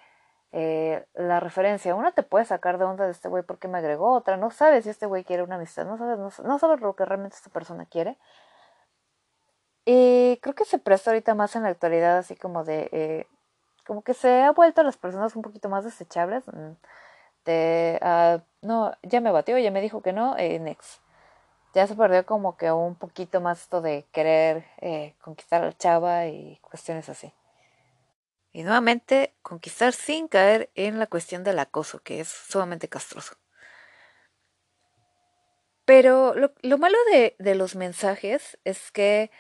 la 0.53 1.41
referencia. 1.41 1.95
Una 1.95 2.13
te 2.13 2.23
puede 2.23 2.45
sacar 2.45 2.79
de 2.79 2.85
onda 2.85 3.07
de 3.07 3.13
este 3.13 3.29
güey 3.29 3.43
porque 3.43 3.69
me 3.69 3.79
agregó, 3.79 4.13
otra 4.13 4.37
no 4.37 4.51
sabes 4.51 4.85
si 4.85 4.91
este 4.91 5.07
güey 5.07 5.25
quiere 5.25 5.43
una 5.43 5.57
amistad, 5.57 5.87
no 5.87 5.97
sabes, 5.99 6.19
no, 6.41 6.59
sabes 6.59 6.81
lo 6.81 6.95
que 6.97 7.05
realmente 7.05 7.37
esta 7.37 7.51
persona 7.51 7.87
quiere. 7.87 8.19
Y 9.85 10.39
creo 10.43 10.55
que 10.55 10.65
se 10.65 10.79
presta 10.79 11.11
ahorita 11.11 11.35
más 11.35 11.57
en 11.57 11.63
la 11.65 11.71
actualidad, 11.71 12.19
así 12.19 12.37
como 12.37 12.65
de, 12.65 13.27
como 13.87 14.03
que 14.03 14.15
se 14.15 14.43
ha 14.43 14.53
vuelto 14.53 14.83
a 14.83 14.85
las 14.85 14.97
personas 14.97 15.35
un 15.37 15.43
poquito 15.43 15.69
más 15.69 15.85
desechables. 15.85 16.47
Mm, 16.49 16.73
de, 17.45 17.99
ah, 18.03 18.41
no, 18.63 18.93
ya 19.03 19.21
me 19.21 19.33
batió, 19.33 19.59
ya 19.59 19.71
me 19.71 19.81
dijo 19.81 20.03
que 20.03 20.13
no, 20.13 20.37
eh, 20.39 20.59
next. 20.61 21.03
Ya 21.75 21.87
se 21.87 21.95
perdió 21.97 22.27
como 22.27 22.57
que 22.57 22.73
un 22.73 22.97
poquito 22.97 23.41
más 23.41 23.63
esto 23.63 23.81
de 23.81 24.07
querer 24.13 24.65
eh, 24.79 25.15
conquistar 25.23 25.63
a 25.63 25.67
la 25.67 25.73
chava 25.77 26.27
y 26.27 26.59
cuestiones 26.63 27.09
así. 27.09 27.33
Y 28.53 28.63
nuevamente, 28.63 29.35
conquistar 29.43 29.93
sin 29.93 30.29
caer 30.29 30.71
en 30.75 30.99
la 30.99 31.07
cuestión 31.07 31.45
del 31.45 31.59
acoso, 31.59 32.03
que 32.03 32.21
es 32.21 32.29
sumamente 32.29 32.89
castroso. 32.89 33.37
Pero 35.85 36.35
lo, 36.35 36.53
lo 36.63 36.79
malo 36.79 36.97
de, 37.13 37.37
de, 37.39 37.55
los 37.55 37.75
mensajes 37.77 38.59
es 38.65 38.91
que 38.93 39.31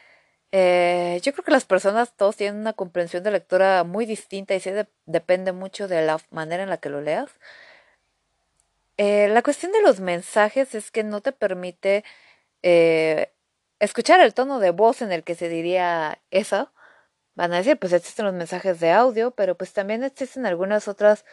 eh, 0.52 1.20
yo 1.22 1.32
creo 1.32 1.44
que 1.44 1.52
las 1.52 1.64
personas 1.64 2.16
todos 2.16 2.36
tienen 2.36 2.60
una 2.60 2.72
comprensión 2.72 3.22
de 3.22 3.30
lectura 3.30 3.84
muy 3.84 4.04
distinta 4.06 4.54
y 4.54 4.60
sí 4.60 4.70
depende 5.06 5.52
mucho 5.52 5.86
de 5.86 6.02
la 6.02 6.18
manera 6.30 6.62
en 6.62 6.70
la 6.70 6.78
que 6.78 6.88
lo 6.90 7.00
leas. 7.00 7.30
Eh, 8.96 9.28
la 9.28 9.42
cuestión 9.42 9.72
de 9.72 9.80
los 9.82 10.00
mensajes 10.00 10.74
es 10.74 10.90
que 10.90 11.04
no 11.04 11.20
te 11.22 11.32
permite 11.32 12.04
eh, 12.62 13.32
escuchar 13.78 14.20
el 14.20 14.34
tono 14.34 14.58
de 14.60 14.72
voz 14.72 15.02
en 15.02 15.12
el 15.12 15.24
que 15.24 15.34
se 15.34 15.48
diría 15.48 16.20
eso. 16.30 16.72
Van 17.40 17.54
a 17.54 17.56
decir, 17.56 17.78
pues 17.78 17.94
existen 17.94 18.26
los 18.26 18.34
mensajes 18.34 18.80
de 18.80 18.90
audio, 18.92 19.30
pero 19.30 19.56
pues 19.56 19.72
también 19.72 20.04
existen 20.04 20.44
algunas 20.44 20.88
otras 20.88 21.24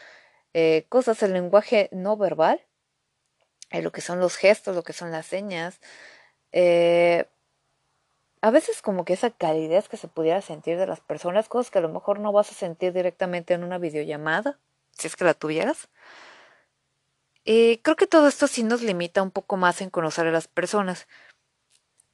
eh, 0.53 0.85
cosas, 0.87 1.21
el 1.21 1.33
lenguaje 1.33 1.89
no 1.91 2.15
verbal, 2.15 2.61
lo 3.71 3.91
que 3.91 3.99
son 3.99 4.21
los 4.21 4.37
gestos, 4.37 4.73
lo 4.73 4.83
que 4.83 4.93
son 4.93 5.11
las 5.11 5.25
señas. 5.25 5.81
a 8.41 8.51
veces 8.51 8.81
como 8.81 9.03
que 9.03 9.11
esa 9.11 9.31
calidez 9.31 9.89
que 9.89 9.97
se 9.97 10.07
pudiera 10.07 10.41
sentir 10.41 10.77
de 10.77 10.87
las 10.87 11.01
personas, 11.01 11.49
cosas 11.49 11.71
que 11.71 11.79
a 11.79 11.81
lo 11.81 11.89
mejor 11.89 12.21
no 12.21 12.31
vas 12.31 12.51
a 12.51 12.55
sentir 12.55 12.93
directamente 12.93 13.53
en 13.53 13.65
una 13.65 13.77
videollamada, 13.77 14.59
si 14.97 15.07
es 15.07 15.17
que 15.17 15.25
la 15.25 15.33
tuvieras. 15.33 15.89
Eh, 17.43 17.81
creo 17.81 17.97
que 17.97 18.07
todo 18.07 18.29
esto 18.29 18.47
sí 18.47 18.63
nos 18.63 18.81
limita 18.81 19.21
un 19.21 19.31
poco 19.31 19.57
más 19.57 19.81
en 19.81 19.89
conocer 19.89 20.25
a 20.25 20.31
las 20.31 20.47
personas. 20.47 21.05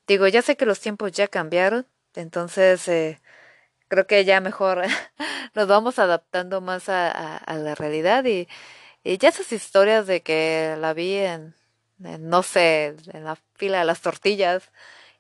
Digo, 0.08 0.28
ya 0.28 0.42
sé 0.42 0.58
que 0.58 0.66
los 0.66 0.80
tiempos 0.80 1.12
ya 1.12 1.28
cambiaron, 1.28 1.86
entonces 2.16 2.88
eh, 2.88 3.22
creo 3.94 4.08
que 4.08 4.26
ya 4.26 4.42
mejor 4.42 4.82
nos 5.54 5.68
vamos 5.68 6.00
adaptando 6.00 6.62
más 6.62 6.90
a, 6.90 7.44
la 7.48 7.76
realidad 7.76 8.26
y, 8.26 8.48
ya 9.04 9.30
esas 9.30 9.52
historias 9.52 10.08
de 10.08 10.24
que 10.24 10.76
la 10.80 10.94
vi 10.94 11.18
en, 11.18 11.56
no 11.98 12.42
sé, 12.42 12.96
en 13.14 13.24
la 13.24 13.38
fila 13.56 13.80
de 13.80 13.86
las 13.86 14.02
tortillas 14.02 14.72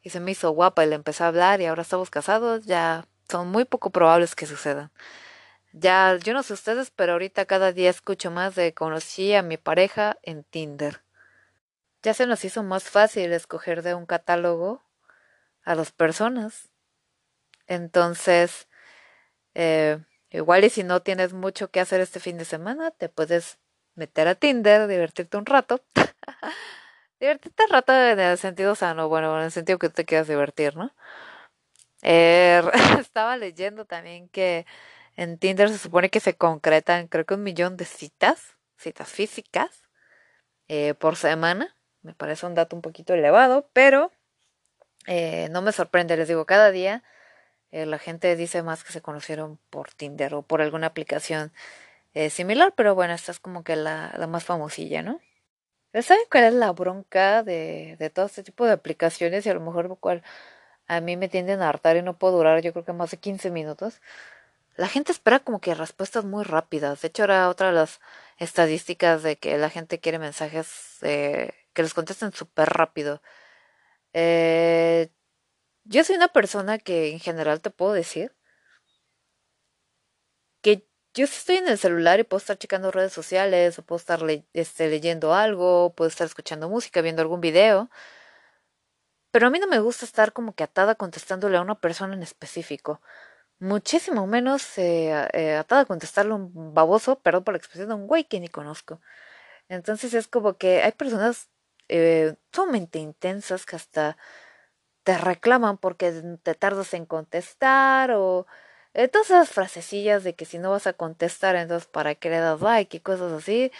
y 0.01 0.09
se 0.09 0.19
me 0.19 0.31
hizo 0.31 0.49
guapa 0.51 0.83
y 0.83 0.89
le 0.89 0.95
empecé 0.95 1.23
a 1.23 1.27
hablar 1.27 1.61
y 1.61 1.67
ahora 1.67 1.83
estamos 1.83 2.09
casados, 2.09 2.65
ya 2.65 3.05
son 3.29 3.49
muy 3.49 3.65
poco 3.65 3.91
probables 3.91 4.33
que 4.35 4.47
sucedan. 4.47 4.91
Ya, 5.73 6.17
yo 6.17 6.33
no 6.33 6.41
sé 6.41 6.53
ustedes, 6.53 6.89
pero 6.91 7.13
ahorita 7.13 7.45
cada 7.45 7.73
día 7.73 7.91
escucho 7.91 8.31
más 8.31 8.55
de 8.55 8.73
conocí 8.73 9.35
a 9.35 9.43
mi 9.43 9.57
pareja 9.57 10.17
en 10.23 10.43
Tinder. 10.43 11.03
Ya 12.01 12.15
se 12.15 12.25
nos 12.25 12.43
hizo 12.43 12.63
más 12.63 12.85
fácil 12.85 13.33
escoger 13.33 13.83
de 13.83 13.93
un 13.93 14.07
catálogo 14.07 14.83
a 15.63 15.75
dos 15.75 15.91
personas. 15.91 16.72
Entonces, 17.67 18.67
eh, 19.55 19.99
igual 20.31 20.63
y 20.63 20.69
si 20.69 20.83
no 20.83 21.01
tienes 21.01 21.33
mucho 21.33 21.69
que 21.71 21.79
hacer 21.79 22.01
este 22.01 22.19
fin 22.19 22.37
de 22.37 22.45
semana, 22.45 22.91
te 22.91 23.09
puedes 23.09 23.59
meter 23.95 24.27
a 24.27 24.35
Tinder, 24.35 24.87
divertirte 24.87 25.37
un 25.37 25.45
rato. 25.45 25.81
divertirte 27.19 27.63
un 27.63 27.69
rato 27.69 27.93
en 27.93 28.19
el 28.19 28.37
sentido 28.37 28.75
sano, 28.75 29.09
bueno, 29.09 29.37
en 29.37 29.45
el 29.45 29.51
sentido 29.51 29.79
que 29.79 29.89
te 29.89 30.05
quieras 30.05 30.27
divertir, 30.27 30.75
¿no? 30.75 30.91
Eh, 32.01 32.61
estaba 32.99 33.37
leyendo 33.37 33.85
también 33.85 34.27
que 34.29 34.65
en 35.15 35.37
Tinder 35.37 35.69
se 35.69 35.77
supone 35.77 36.09
que 36.09 36.19
se 36.19 36.35
concretan, 36.35 37.07
creo 37.07 37.25
que 37.25 37.35
un 37.35 37.43
millón 37.43 37.77
de 37.77 37.85
citas, 37.85 38.57
citas 38.77 39.09
físicas, 39.09 39.83
eh, 40.67 40.95
por 40.95 41.15
semana. 41.15 41.75
Me 42.01 42.13
parece 42.13 42.45
un 42.45 42.55
dato 42.55 42.75
un 42.75 42.81
poquito 42.81 43.13
elevado, 43.13 43.69
pero 43.73 44.11
no 45.51 45.61
me 45.61 45.71
sorprende. 45.71 46.17
Les 46.17 46.27
digo, 46.27 46.45
cada 46.45 46.71
día 46.71 47.03
eh, 47.73 47.85
la 47.85 47.99
gente 47.99 48.35
dice 48.37 48.63
más 48.63 48.83
que 48.83 48.93
se 48.93 49.01
conocieron 49.01 49.59
por 49.69 49.91
Tinder 49.93 50.35
o 50.35 50.43
por 50.43 50.61
alguna 50.61 50.87
aplicación 50.87 51.51
similar, 52.29 52.73
pero 52.75 52.93
bueno, 52.93 53.13
esta 53.15 53.31
es 53.31 53.39
como 53.39 53.63
que 53.63 53.75
la, 53.75 54.13
la 54.17 54.27
más 54.27 54.43
famosilla, 54.45 55.01
¿no? 55.01 55.19
¿Saben 56.01 56.23
cuál 56.31 56.43
es 56.45 56.53
la 56.53 56.71
bronca 56.71 57.43
de, 57.43 57.95
de 57.99 58.09
todo 58.11 58.27
este 58.27 58.43
tipo 58.43 58.65
de 58.65 58.73
aplicaciones? 58.73 59.45
Y 59.45 59.49
a 59.49 59.55
lo 59.55 59.61
mejor 59.61 59.97
cual 59.99 60.23
a 60.87 61.01
mí 61.01 61.17
me 61.17 61.29
tienden 61.29 61.61
a 61.61 61.69
hartar 61.69 61.97
y 61.97 62.03
no 62.03 62.17
puedo 62.17 62.37
durar 62.37 62.61
yo 62.61 62.73
creo 62.73 62.85
que 62.85 62.93
más 62.93 63.11
de 63.11 63.17
15 63.17 63.51
minutos 63.51 64.01
la 64.75 64.87
gente 64.87 65.11
espera 65.11 65.39
como 65.39 65.59
que 65.61 65.75
respuestas 65.75 66.25
muy 66.25 66.43
rápidas. 66.43 67.01
De 67.01 67.07
hecho, 67.09 67.23
era 67.25 67.49
otra 67.49 67.67
de 67.67 67.73
las 67.73 67.99
estadísticas 68.37 69.23
de 69.23 69.37
que 69.37 69.57
la 69.57 69.69
gente 69.69 69.99
quiere 69.99 70.19
mensajes 70.19 70.97
eh, 71.03 71.51
que 71.73 71.83
les 71.83 71.93
contesten 71.93 72.31
súper 72.33 72.69
rápido. 72.69 73.21
Eh, 74.13 75.09
yo 75.85 76.03
soy 76.03 76.15
una 76.15 76.27
persona 76.29 76.79
que 76.79 77.11
en 77.11 77.19
general 77.19 77.61
te 77.61 77.69
puedo 77.69 77.93
decir 77.93 78.35
que 80.61 80.87
yo 81.13 81.25
estoy 81.25 81.57
en 81.57 81.67
el 81.67 81.77
celular 81.77 82.19
y 82.19 82.23
puedo 82.23 82.39
estar 82.39 82.57
checando 82.57 82.91
redes 82.91 83.13
sociales, 83.13 83.77
o 83.79 83.83
puedo 83.83 83.97
estar 83.97 84.21
este, 84.53 84.89
leyendo 84.89 85.33
algo, 85.33 85.93
puedo 85.95 86.07
estar 86.09 86.25
escuchando 86.25 86.69
música, 86.69 87.01
viendo 87.01 87.21
algún 87.21 87.41
video. 87.41 87.89
Pero 89.31 89.47
a 89.47 89.49
mí 89.49 89.59
no 89.59 89.67
me 89.67 89.79
gusta 89.79 90.05
estar 90.05 90.31
como 90.33 90.53
que 90.55 90.63
atada 90.63 90.95
contestándole 90.95 91.57
a 91.57 91.61
una 91.61 91.79
persona 91.79 92.13
en 92.13 92.23
específico 92.23 93.01
muchísimo 93.63 94.27
menos 94.27 94.77
eh, 94.77 95.27
eh, 95.33 95.55
atada 95.55 95.81
a 95.81 95.85
contestarle 95.85 96.33
un 96.33 96.73
baboso, 96.73 97.19
perdón 97.19 97.43
por 97.43 97.53
la 97.53 97.57
expresión, 97.57 97.89
de 97.89 97.95
un 97.95 98.07
güey 98.07 98.25
que 98.25 98.39
ni 98.39 98.49
conozco. 98.49 99.01
Entonces 99.69 100.13
es 100.13 100.27
como 100.27 100.57
que 100.57 100.83
hay 100.83 100.91
personas 100.93 101.49
eh, 101.89 102.35
sumamente 102.51 102.99
intensas 102.99 103.65
que 103.65 103.75
hasta 103.75 104.17
te 105.03 105.17
reclaman 105.17 105.77
porque 105.77 106.11
te 106.43 106.55
tardas 106.55 106.93
en 106.93 107.05
contestar 107.05 108.11
o 108.11 108.47
eh, 108.93 109.07
todas 109.07 109.27
esas 109.29 109.49
frasecillas 109.49 110.23
de 110.23 110.35
que 110.35 110.45
si 110.45 110.59
no 110.59 110.71
vas 110.71 110.87
a 110.87 110.93
contestar 110.93 111.55
entonces 111.55 111.87
para 111.87 112.15
qué 112.15 112.29
le 112.29 112.39
das 112.39 112.61
like 112.61 112.97
y 112.97 112.99
cosas 113.01 113.31
así. 113.33 113.71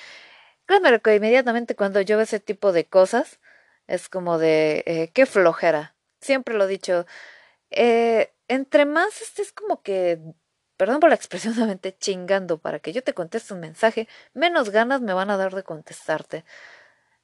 Claro 0.66 1.02
que 1.02 1.16
inmediatamente 1.16 1.76
cuando 1.76 2.02
yo 2.02 2.18
veo 2.18 2.24
ese 2.24 2.40
tipo 2.40 2.72
de 2.74 2.86
cosas 2.86 3.40
es 3.88 4.10
como 4.10 4.38
de 4.38 4.84
eh, 4.88 5.12
qué 5.14 5.26
flojera. 5.26 5.96
Siempre 6.22 6.56
lo 6.56 6.66
he 6.66 6.68
dicho. 6.68 7.06
Eh, 7.72 8.34
entre 8.48 8.86
más 8.86 9.22
estés 9.22 9.52
como 9.54 9.82
que, 9.84 10.20
perdón 10.78 11.00
por 11.00 11.10
la 11.10 11.16
expresión, 11.16 11.54
solamente 11.56 11.98
chingando 11.98 12.60
para 12.60 12.80
que 12.80 12.94
yo 12.94 13.04
te 13.04 13.14
conteste 13.14 13.54
un 13.54 13.62
mensaje, 13.62 14.08
menos 14.34 14.70
ganas 14.72 15.02
me 15.02 15.14
van 15.14 15.30
a 15.32 15.38
dar 15.38 15.56
de 15.56 15.64
contestarte. 15.64 16.46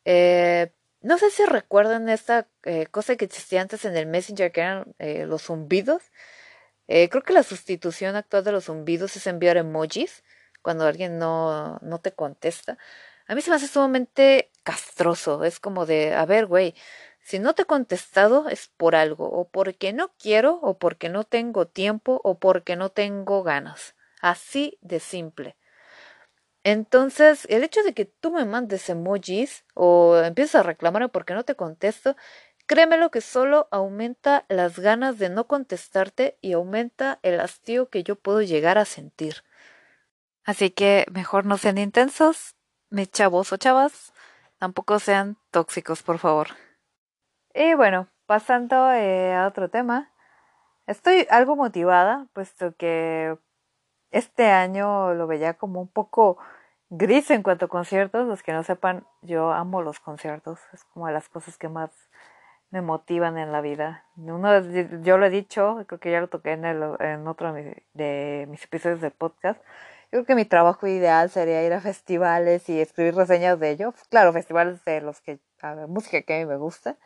Eh, 0.05 0.71
no 1.01 1.17
sé 1.17 1.31
si 1.31 1.45
recuerdan 1.45 2.09
esta 2.09 2.47
eh, 2.63 2.87
cosa 2.87 3.15
que 3.15 3.25
existía 3.25 3.61
antes 3.61 3.85
en 3.85 3.95
el 3.95 4.05
Messenger, 4.07 4.51
que 4.51 4.61
eran 4.61 4.95
eh, 4.99 5.25
los 5.25 5.43
zumbidos. 5.43 6.03
creo 6.87 7.23
que 7.23 7.33
la 7.33 7.43
sustitución 7.43 8.15
actual 8.15 8.43
de 8.43 8.51
los 8.51 8.65
zumbidos 8.65 9.15
es 9.15 9.27
enviar 9.27 9.57
emojis 9.57 10.23
cuando 10.61 10.85
alguien 10.85 11.19
no, 11.19 11.79
no 11.81 11.99
te 11.99 12.11
contesta. 12.11 12.77
A 13.27 13.35
mí 13.35 13.41
se 13.41 13.51
me 13.51 13.57
hace 13.57 13.67
sumamente 13.67 14.51
castroso. 14.63 15.43
Es 15.43 15.59
como 15.59 15.85
de, 15.85 16.15
a 16.15 16.25
ver, 16.25 16.47
güey, 16.47 16.73
si 17.21 17.37
no 17.37 17.53
te 17.53 17.61
he 17.61 17.65
contestado 17.65 18.49
es 18.49 18.69
por 18.75 18.95
algo, 18.95 19.29
o 19.29 19.47
porque 19.47 19.93
no 19.93 20.11
quiero, 20.17 20.55
o 20.61 20.79
porque 20.79 21.09
no 21.09 21.23
tengo 21.23 21.67
tiempo, 21.67 22.19
o 22.23 22.39
porque 22.39 22.75
no 22.75 22.89
tengo 22.89 23.43
ganas. 23.43 23.95
Así 24.19 24.79
de 24.81 24.99
simple. 24.99 25.55
Entonces, 26.63 27.45
el 27.49 27.63
hecho 27.63 27.83
de 27.83 27.93
que 27.93 28.05
tú 28.05 28.31
me 28.31 28.45
mandes 28.45 28.89
emojis 28.89 29.65
o 29.73 30.17
empieces 30.17 30.55
a 30.55 30.63
reclamarme 30.63 31.07
porque 31.07 31.33
no 31.33 31.43
te 31.43 31.55
contesto, 31.55 32.15
créemelo 32.65 33.11
que 33.11 33.21
solo 33.21 33.67
aumenta 33.71 34.45
las 34.49 34.77
ganas 34.77 35.17
de 35.17 35.29
no 35.29 35.47
contestarte 35.47 36.37
y 36.41 36.53
aumenta 36.53 37.19
el 37.23 37.39
hastío 37.39 37.89
que 37.89 38.03
yo 38.03 38.15
puedo 38.15 38.41
llegar 38.41 38.77
a 38.77 38.85
sentir. 38.85 39.43
Así 40.43 40.69
que 40.69 41.05
mejor 41.11 41.45
no 41.45 41.57
sean 41.57 41.77
intensos, 41.77 42.55
mis 42.89 43.09
chavos 43.11 43.53
o 43.53 43.57
chavas, 43.57 44.13
tampoco 44.57 44.99
sean 44.99 45.37
tóxicos, 45.51 46.03
por 46.03 46.19
favor. 46.19 46.49
Y 47.53 47.73
bueno, 47.73 48.07
pasando 48.25 48.91
eh, 48.91 49.33
a 49.33 49.47
otro 49.47 49.69
tema, 49.69 50.11
estoy 50.87 51.25
algo 51.29 51.55
motivada, 51.55 52.27
puesto 52.33 52.75
que 52.75 53.37
este 54.11 54.47
año 54.51 55.13
lo 55.13 55.27
veía 55.27 55.55
como 55.55 55.81
un 55.81 55.87
poco 55.87 56.37
gris 56.89 57.29
en 57.31 57.43
cuanto 57.43 57.65
a 57.65 57.69
conciertos. 57.69 58.27
Los 58.27 58.43
que 58.43 58.53
no 58.53 58.63
sepan, 58.63 59.05
yo 59.21 59.51
amo 59.51 59.81
los 59.81 59.99
conciertos, 59.99 60.59
es 60.73 60.83
como 60.85 61.07
de 61.07 61.13
las 61.13 61.29
cosas 61.29 61.57
que 61.57 61.69
más 61.69 61.91
me 62.71 62.81
motivan 62.81 63.37
en 63.37 63.51
la 63.51 63.61
vida. 63.61 64.05
Uno, 64.17 64.59
yo 65.01 65.17
lo 65.17 65.25
he 65.25 65.29
dicho, 65.29 65.83
creo 65.87 65.99
que 65.99 66.11
ya 66.11 66.21
lo 66.21 66.27
toqué 66.27 66.51
en, 66.53 66.65
el, 66.65 66.83
otro 67.27 67.53
de 67.53 68.47
mis 68.49 68.63
episodios 68.63 69.01
del 69.01 69.11
podcast. 69.11 69.59
Yo 70.11 70.17
creo 70.17 70.25
que 70.25 70.35
mi 70.35 70.45
trabajo 70.45 70.87
ideal 70.87 71.29
sería 71.29 71.63
ir 71.63 71.71
a 71.71 71.81
festivales 71.81 72.67
y 72.67 72.81
escribir 72.81 73.13
reseñas 73.13 73.59
de 73.59 73.69
ellos. 73.69 73.93
Claro, 74.09 74.33
festivales 74.33 74.83
de 74.83 75.01
los 75.01 75.21
que, 75.21 75.39
a 75.61 75.75
ver, 75.75 75.87
música 75.87 76.23
que 76.23 76.33
a 76.35 76.39
mí 76.39 76.45
me 76.47 76.57
gusta. 76.57 76.97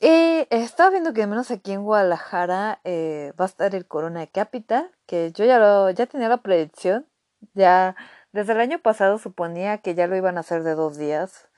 Y 0.00 0.46
estaba 0.50 0.90
viendo 0.90 1.12
que 1.14 1.22
al 1.22 1.28
menos 1.28 1.50
aquí 1.50 1.72
en 1.72 1.82
Guadalajara 1.84 2.80
eh, 2.84 3.32
va 3.40 3.46
a 3.46 3.48
estar 3.48 3.74
el 3.74 3.86
Corona 3.86 4.26
Capital, 4.26 4.90
que 5.06 5.32
yo 5.32 5.44
ya 5.44 5.58
lo, 5.58 5.90
ya 5.90 6.06
tenía 6.06 6.28
la 6.28 6.38
predicción, 6.38 7.06
ya 7.54 7.96
desde 8.32 8.52
el 8.52 8.60
año 8.60 8.78
pasado 8.80 9.18
suponía 9.18 9.78
que 9.78 9.94
ya 9.94 10.06
lo 10.06 10.16
iban 10.16 10.36
a 10.36 10.40
hacer 10.40 10.62
de 10.62 10.74
dos 10.74 10.98
días, 10.98 11.48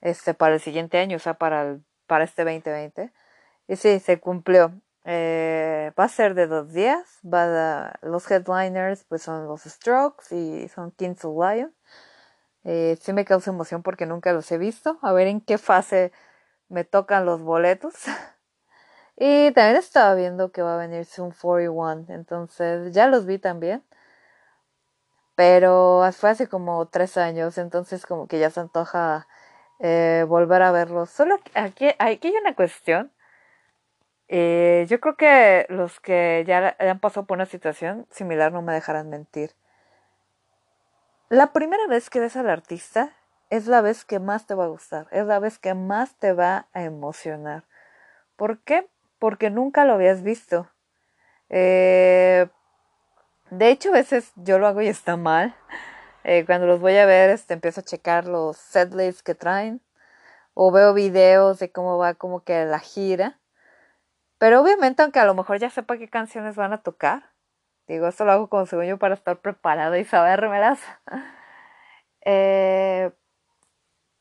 este, 0.00 0.34
para 0.34 0.54
el 0.54 0.60
siguiente 0.60 0.98
año, 0.98 1.16
o 1.16 1.20
sea, 1.20 1.34
para 1.34 1.78
para 2.06 2.24
este 2.24 2.44
2020. 2.44 3.12
Y 3.68 3.76
sí, 3.76 4.00
se 4.00 4.20
cumplió. 4.20 4.72
Eh, 5.04 5.92
va 5.98 6.04
a 6.04 6.08
ser 6.08 6.34
de 6.34 6.46
dos 6.48 6.72
días, 6.72 7.20
va 7.24 7.94
los 8.02 8.28
headliners 8.30 9.04
pues 9.04 9.22
son 9.22 9.46
los 9.46 9.62
Strokes 9.62 10.34
y 10.34 10.68
son 10.68 10.90
Kings 10.92 11.24
of 11.24 11.36
Lion. 11.36 11.72
Eh, 12.64 12.98
sí 13.00 13.12
me 13.12 13.24
causa 13.24 13.50
emoción 13.50 13.82
porque 13.84 14.06
nunca 14.06 14.32
los 14.32 14.50
he 14.50 14.58
visto, 14.58 14.98
a 15.02 15.12
ver 15.12 15.28
en 15.28 15.40
qué 15.40 15.58
fase 15.58 16.12
me 16.68 16.84
tocan 16.84 17.26
los 17.26 17.42
boletos. 17.42 17.94
y 19.16 19.52
también 19.52 19.76
estaba 19.76 20.14
viendo 20.14 20.52
que 20.52 20.62
va 20.62 20.74
a 20.74 20.78
venir 20.78 21.04
Zoom 21.04 21.32
41, 21.32 22.06
entonces 22.08 22.92
ya 22.92 23.06
los 23.08 23.26
vi 23.26 23.38
también. 23.38 23.82
Pero 25.34 26.02
fue 26.12 26.30
hace 26.30 26.48
como 26.48 26.86
tres 26.88 27.16
años, 27.18 27.58
entonces 27.58 28.06
como 28.06 28.26
que 28.26 28.38
ya 28.38 28.50
se 28.50 28.60
antoja 28.60 29.28
eh, 29.80 30.24
volver 30.28 30.62
a 30.62 30.72
verlos. 30.72 31.10
Solo 31.10 31.38
aquí, 31.54 31.88
aquí 31.98 32.28
hay 32.28 32.34
una 32.40 32.54
cuestión. 32.54 33.12
Eh, 34.28 34.86
yo 34.88 34.98
creo 35.00 35.16
que 35.16 35.66
los 35.68 36.00
que 36.00 36.44
ya 36.46 36.76
han 36.78 37.00
pasado 37.00 37.26
por 37.26 37.36
una 37.36 37.46
situación 37.46 38.06
similar 38.10 38.52
no 38.52 38.62
me 38.62 38.72
dejarán 38.72 39.10
mentir. 39.10 39.54
La 41.28 41.52
primera 41.52 41.86
vez 41.88 42.08
que 42.10 42.20
ves 42.20 42.36
al 42.36 42.48
artista 42.48 43.12
es 43.50 43.66
la 43.66 43.80
vez 43.80 44.04
que 44.04 44.18
más 44.18 44.46
te 44.46 44.54
va 44.54 44.64
a 44.64 44.68
gustar, 44.68 45.06
es 45.10 45.26
la 45.26 45.38
vez 45.38 45.58
que 45.58 45.74
más 45.74 46.16
te 46.16 46.32
va 46.32 46.68
a 46.72 46.82
emocionar. 46.82 47.64
¿Por 48.36 48.60
qué? 48.60 48.88
Porque 49.18 49.50
nunca 49.50 49.84
lo 49.84 49.94
habías 49.94 50.22
visto. 50.22 50.68
Eh, 51.48 52.48
de 53.50 53.68
hecho, 53.70 53.90
a 53.90 53.92
veces 53.92 54.32
yo 54.36 54.58
lo 54.58 54.66
hago 54.66 54.82
y 54.82 54.88
está 54.88 55.16
mal. 55.16 55.54
Eh, 56.24 56.44
cuando 56.44 56.66
los 56.66 56.80
voy 56.80 56.96
a 56.96 57.06
ver, 57.06 57.30
este, 57.30 57.54
empiezo 57.54 57.80
a 57.80 57.84
checar 57.84 58.26
los 58.26 58.56
setlists 58.56 59.22
que 59.22 59.34
traen. 59.34 59.80
O 60.54 60.72
veo 60.72 60.94
videos 60.94 61.58
de 61.58 61.70
cómo 61.70 61.98
va 61.98 62.14
como 62.14 62.42
que 62.42 62.64
la 62.64 62.80
gira. 62.80 63.38
Pero 64.38 64.60
obviamente, 64.60 65.02
aunque 65.02 65.20
a 65.20 65.24
lo 65.24 65.34
mejor 65.34 65.58
ya 65.58 65.70
sepa 65.70 65.98
qué 65.98 66.08
canciones 66.08 66.56
van 66.56 66.72
a 66.72 66.82
tocar, 66.82 67.30
digo, 67.86 68.08
esto 68.08 68.24
lo 68.24 68.32
hago 68.32 68.66
según 68.66 68.86
yo 68.86 68.98
para 68.98 69.14
estar 69.14 69.38
preparada 69.38 69.98
y 69.98 70.04
sabérmelas. 70.04 70.80
eh, 72.24 73.12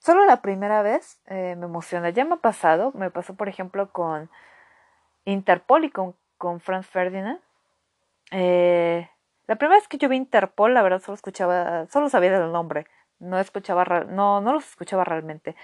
solo 0.06 0.24
la 0.26 0.42
primera 0.42 0.84
vez 0.84 1.20
eh, 1.26 1.56
me 1.58 1.66
emociona. 1.66 2.12
Ya 2.12 2.26
me 2.26 2.36
ha 2.36 2.38
pasado, 2.38 2.92
me 2.94 3.10
pasó 3.10 3.34
por 3.36 3.50
ejemplo 3.50 3.92
con 3.92 4.30
Interpol 5.26 5.86
y 5.86 5.90
con, 5.90 6.16
con 6.38 6.60
Franz 6.60 6.88
Ferdinand. 6.88 7.42
Eh, 8.32 9.10
la 9.48 9.56
primera 9.56 9.80
vez 9.80 9.88
que 9.88 9.98
yo 9.98 10.08
vi 10.08 10.18
Interpol, 10.18 10.76
la 10.76 10.84
verdad 10.84 11.02
solo 11.02 11.16
escuchaba, 11.16 11.88
solo 11.88 12.10
sabía 12.10 12.40
del 12.40 12.52
nombre, 12.52 12.86
no 13.20 13.40
escuchaba, 13.40 13.84
no, 14.08 14.42
no 14.42 14.54
los 14.54 14.68
escuchaba 14.70 15.04
realmente 15.06 15.56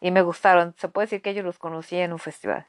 y 0.00 0.10
me 0.10 0.22
gustaron. 0.22 0.74
Se 0.76 0.88
puede 0.88 1.06
decir 1.06 1.22
que 1.22 1.30
ellos 1.30 1.44
los 1.44 1.58
conocí 1.58 1.96
en 1.96 2.12
un 2.12 2.18
festival. 2.18 2.66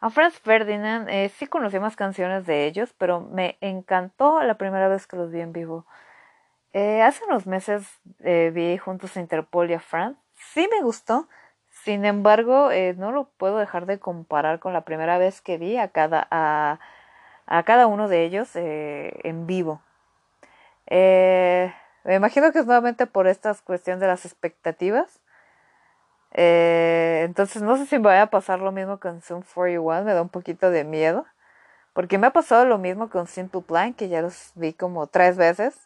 A 0.00 0.10
Franz 0.10 0.40
Ferdinand 0.40 1.08
eh, 1.08 1.28
sí 1.30 1.46
conocí 1.46 1.78
más 1.78 1.96
canciones 1.96 2.44
de 2.46 2.66
ellos, 2.66 2.92
pero 2.98 3.20
me 3.20 3.56
encantó 3.60 4.42
la 4.42 4.58
primera 4.58 4.88
vez 4.88 5.06
que 5.06 5.16
los 5.16 5.30
vi 5.30 5.40
en 5.40 5.52
vivo. 5.52 5.86
Eh, 6.72 7.02
hace 7.02 7.24
unos 7.26 7.46
meses 7.46 7.88
vi 8.18 8.76
juntos 8.78 9.16
a 9.16 9.20
Interpol 9.20 9.70
y 9.70 9.74
a 9.74 9.80
Franz. 9.80 10.16
Sí 10.36 10.68
me 10.70 10.82
gustó, 10.82 11.28
sin 11.84 12.04
embargo, 12.04 12.70
no 12.96 13.12
lo 13.12 13.24
puedo 13.36 13.58
dejar 13.58 13.86
de 13.86 13.98
comparar 13.98 14.58
con 14.60 14.72
la 14.72 14.82
primera 14.82 15.18
vez 15.18 15.40
que 15.40 15.58
vi 15.58 15.76
a 15.76 15.88
cada, 15.88 16.26
a, 16.30 16.78
a 17.46 17.62
cada 17.64 17.86
uno 17.86 18.08
de 18.08 18.24
ellos 18.24 18.50
en 18.54 19.46
vivo. 19.46 19.80
me 20.90 22.14
imagino 22.14 22.52
que 22.52 22.60
es 22.60 22.66
nuevamente 22.66 23.06
por 23.06 23.26
esta 23.26 23.54
cuestión 23.64 24.00
de 24.00 24.06
las 24.06 24.24
expectativas. 24.24 25.20
Eh, 26.38 27.22
entonces 27.24 27.62
no 27.62 27.76
sé 27.78 27.86
si 27.86 27.96
me 27.98 28.04
vaya 28.04 28.22
a 28.22 28.30
pasar 28.30 28.60
lo 28.60 28.70
mismo 28.70 29.00
con 29.00 29.22
Zoom 29.22 29.42
41, 29.54 30.04
me 30.04 30.12
da 30.12 30.22
un 30.22 30.28
poquito 30.28 30.70
de 30.70 30.84
miedo. 30.84 31.26
Porque 31.94 32.18
me 32.18 32.26
ha 32.26 32.30
pasado 32.32 32.66
lo 32.66 32.78
mismo 32.78 33.08
con 33.10 33.26
Simple 33.26 33.62
Plan, 33.62 33.94
que 33.94 34.08
ya 34.08 34.22
los 34.22 34.52
vi 34.54 34.74
como 34.74 35.06
tres 35.06 35.36
veces. 35.38 35.85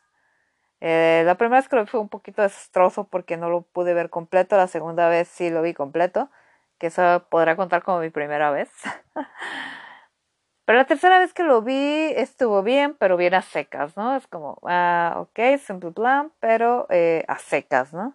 Eh, 0.80 1.22
la 1.26 1.36
primera 1.36 1.60
vez 1.60 1.68
que 1.68 1.76
lo 1.76 1.82
vi 1.82 1.88
fue 1.88 2.00
un 2.00 2.08
poquito 2.08 2.42
desastroso 2.42 3.04
porque 3.04 3.36
no 3.36 3.50
lo 3.50 3.62
pude 3.62 3.94
ver 3.94 4.10
completo. 4.10 4.56
La 4.56 4.66
segunda 4.68 5.08
vez 5.08 5.28
sí 5.28 5.50
lo 5.50 5.62
vi 5.62 5.74
completo, 5.74 6.30
que 6.78 6.88
eso 6.88 7.26
podrá 7.30 7.56
contar 7.56 7.82
como 7.82 8.00
mi 8.00 8.10
primera 8.10 8.50
vez. 8.50 8.70
pero 10.64 10.78
la 10.78 10.86
tercera 10.86 11.18
vez 11.18 11.34
que 11.34 11.42
lo 11.44 11.62
vi 11.62 12.12
estuvo 12.16 12.62
bien, 12.62 12.94
pero 12.98 13.16
bien 13.16 13.34
a 13.34 13.42
secas, 13.42 13.96
¿no? 13.96 14.16
Es 14.16 14.26
como, 14.28 14.58
ah, 14.66 15.16
ok, 15.18 15.58
Simple 15.58 15.92
Plan, 15.92 16.32
pero 16.40 16.86
eh, 16.90 17.24
a 17.28 17.38
secas, 17.38 17.92
¿no? 17.92 18.14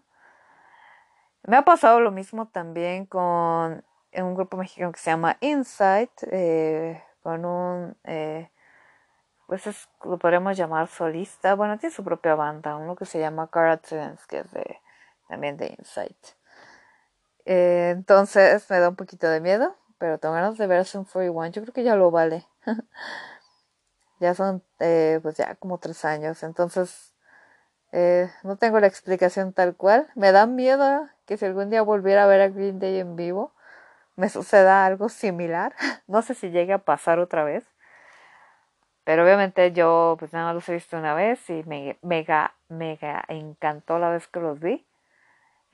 Me 1.43 1.57
ha 1.57 1.61
pasado 1.63 1.99
lo 1.99 2.11
mismo 2.11 2.47
también 2.47 3.05
con 3.05 3.83
un 4.13 4.35
grupo 4.35 4.57
mexicano 4.57 4.91
que 4.91 4.99
se 4.99 5.11
llama 5.11 5.37
Insight, 5.41 6.11
eh, 6.31 7.03
con 7.21 7.45
un, 7.45 7.95
eh, 8.05 8.49
pues 9.47 9.67
es, 9.67 9.89
lo 10.03 10.17
podríamos 10.17 10.57
llamar 10.57 10.87
solista, 10.87 11.55
bueno, 11.55 11.77
tiene 11.77 11.93
su 11.93 12.03
propia 12.03 12.35
banda, 12.35 12.75
uno 12.77 12.95
que 12.95 13.05
se 13.05 13.19
llama 13.19 13.49
Car 13.49 13.79
que 14.27 14.39
es 14.39 14.51
de, 14.51 14.79
también 15.27 15.57
de 15.57 15.75
Insight. 15.77 16.17
Eh, 17.45 17.91
entonces 17.91 18.69
me 18.69 18.79
da 18.79 18.89
un 18.89 18.95
poquito 18.95 19.27
de 19.27 19.39
miedo, 19.39 19.75
pero 19.97 20.17
tengo 20.17 20.33
ganas 20.33 20.57
de 20.57 20.67
ver 20.67 20.85
Zoom 20.85 21.05
41, 21.05 21.47
yo 21.51 21.61
creo 21.61 21.73
que 21.73 21.83
ya 21.83 21.95
lo 21.95 22.11
vale. 22.11 22.47
ya 24.19 24.33
son, 24.33 24.63
pues 24.77 25.37
ya 25.37 25.55
como 25.55 25.77
tres 25.77 26.05
años, 26.05 26.41
entonces 26.43 27.13
no 28.43 28.57
tengo 28.57 28.79
la 28.79 28.87
explicación 28.87 29.53
tal 29.53 29.75
cual. 29.75 30.07
Me 30.15 30.31
da 30.31 30.47
miedo 30.47 31.07
que 31.25 31.37
si 31.37 31.45
algún 31.45 31.69
día 31.69 31.81
volviera 31.81 32.23
a 32.25 32.27
ver 32.27 32.41
a 32.41 32.49
Green 32.49 32.79
Day 32.79 32.99
en 32.99 33.15
vivo, 33.15 33.53
me 34.15 34.29
suceda 34.29 34.85
algo 34.85 35.09
similar. 35.09 35.75
No 36.07 36.21
sé 36.21 36.35
si 36.35 36.51
llegue 36.51 36.73
a 36.73 36.79
pasar 36.79 37.19
otra 37.19 37.43
vez. 37.43 37.65
Pero 39.05 39.23
obviamente 39.23 39.71
yo 39.71 40.17
pues 40.19 40.33
nada 40.33 40.47
más 40.47 40.55
los 40.55 40.69
he 40.69 40.73
visto 40.73 40.97
una 40.97 41.13
vez 41.15 41.49
y 41.49 41.63
me 41.65 41.97
mega, 42.01 42.55
mega 42.69 43.23
encantó 43.29 43.99
la 43.99 44.09
vez 44.09 44.27
que 44.27 44.41
los 44.41 44.59
vi. 44.59 44.85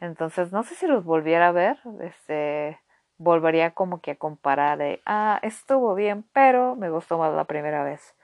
Entonces 0.02 0.52
no 0.52 0.64
sé 0.64 0.76
si 0.76 0.88
los 0.88 1.06
volviera 1.06 1.50
a 1.50 1.52
ver, 1.54 1.80
este, 2.02 2.80
volvería 3.18 3.72
como 3.72 4.02
que 4.02 4.12
a 4.12 4.16
comparar 4.18 4.78
de, 4.80 5.02
ah, 5.06 5.40
estuvo 5.44 5.96
bien, 5.96 6.26
pero 6.34 6.76
me 6.76 6.90
gustó 6.90 7.18
más 7.18 7.34
la 7.34 7.46
primera 7.46 7.84
vez. 7.84 8.16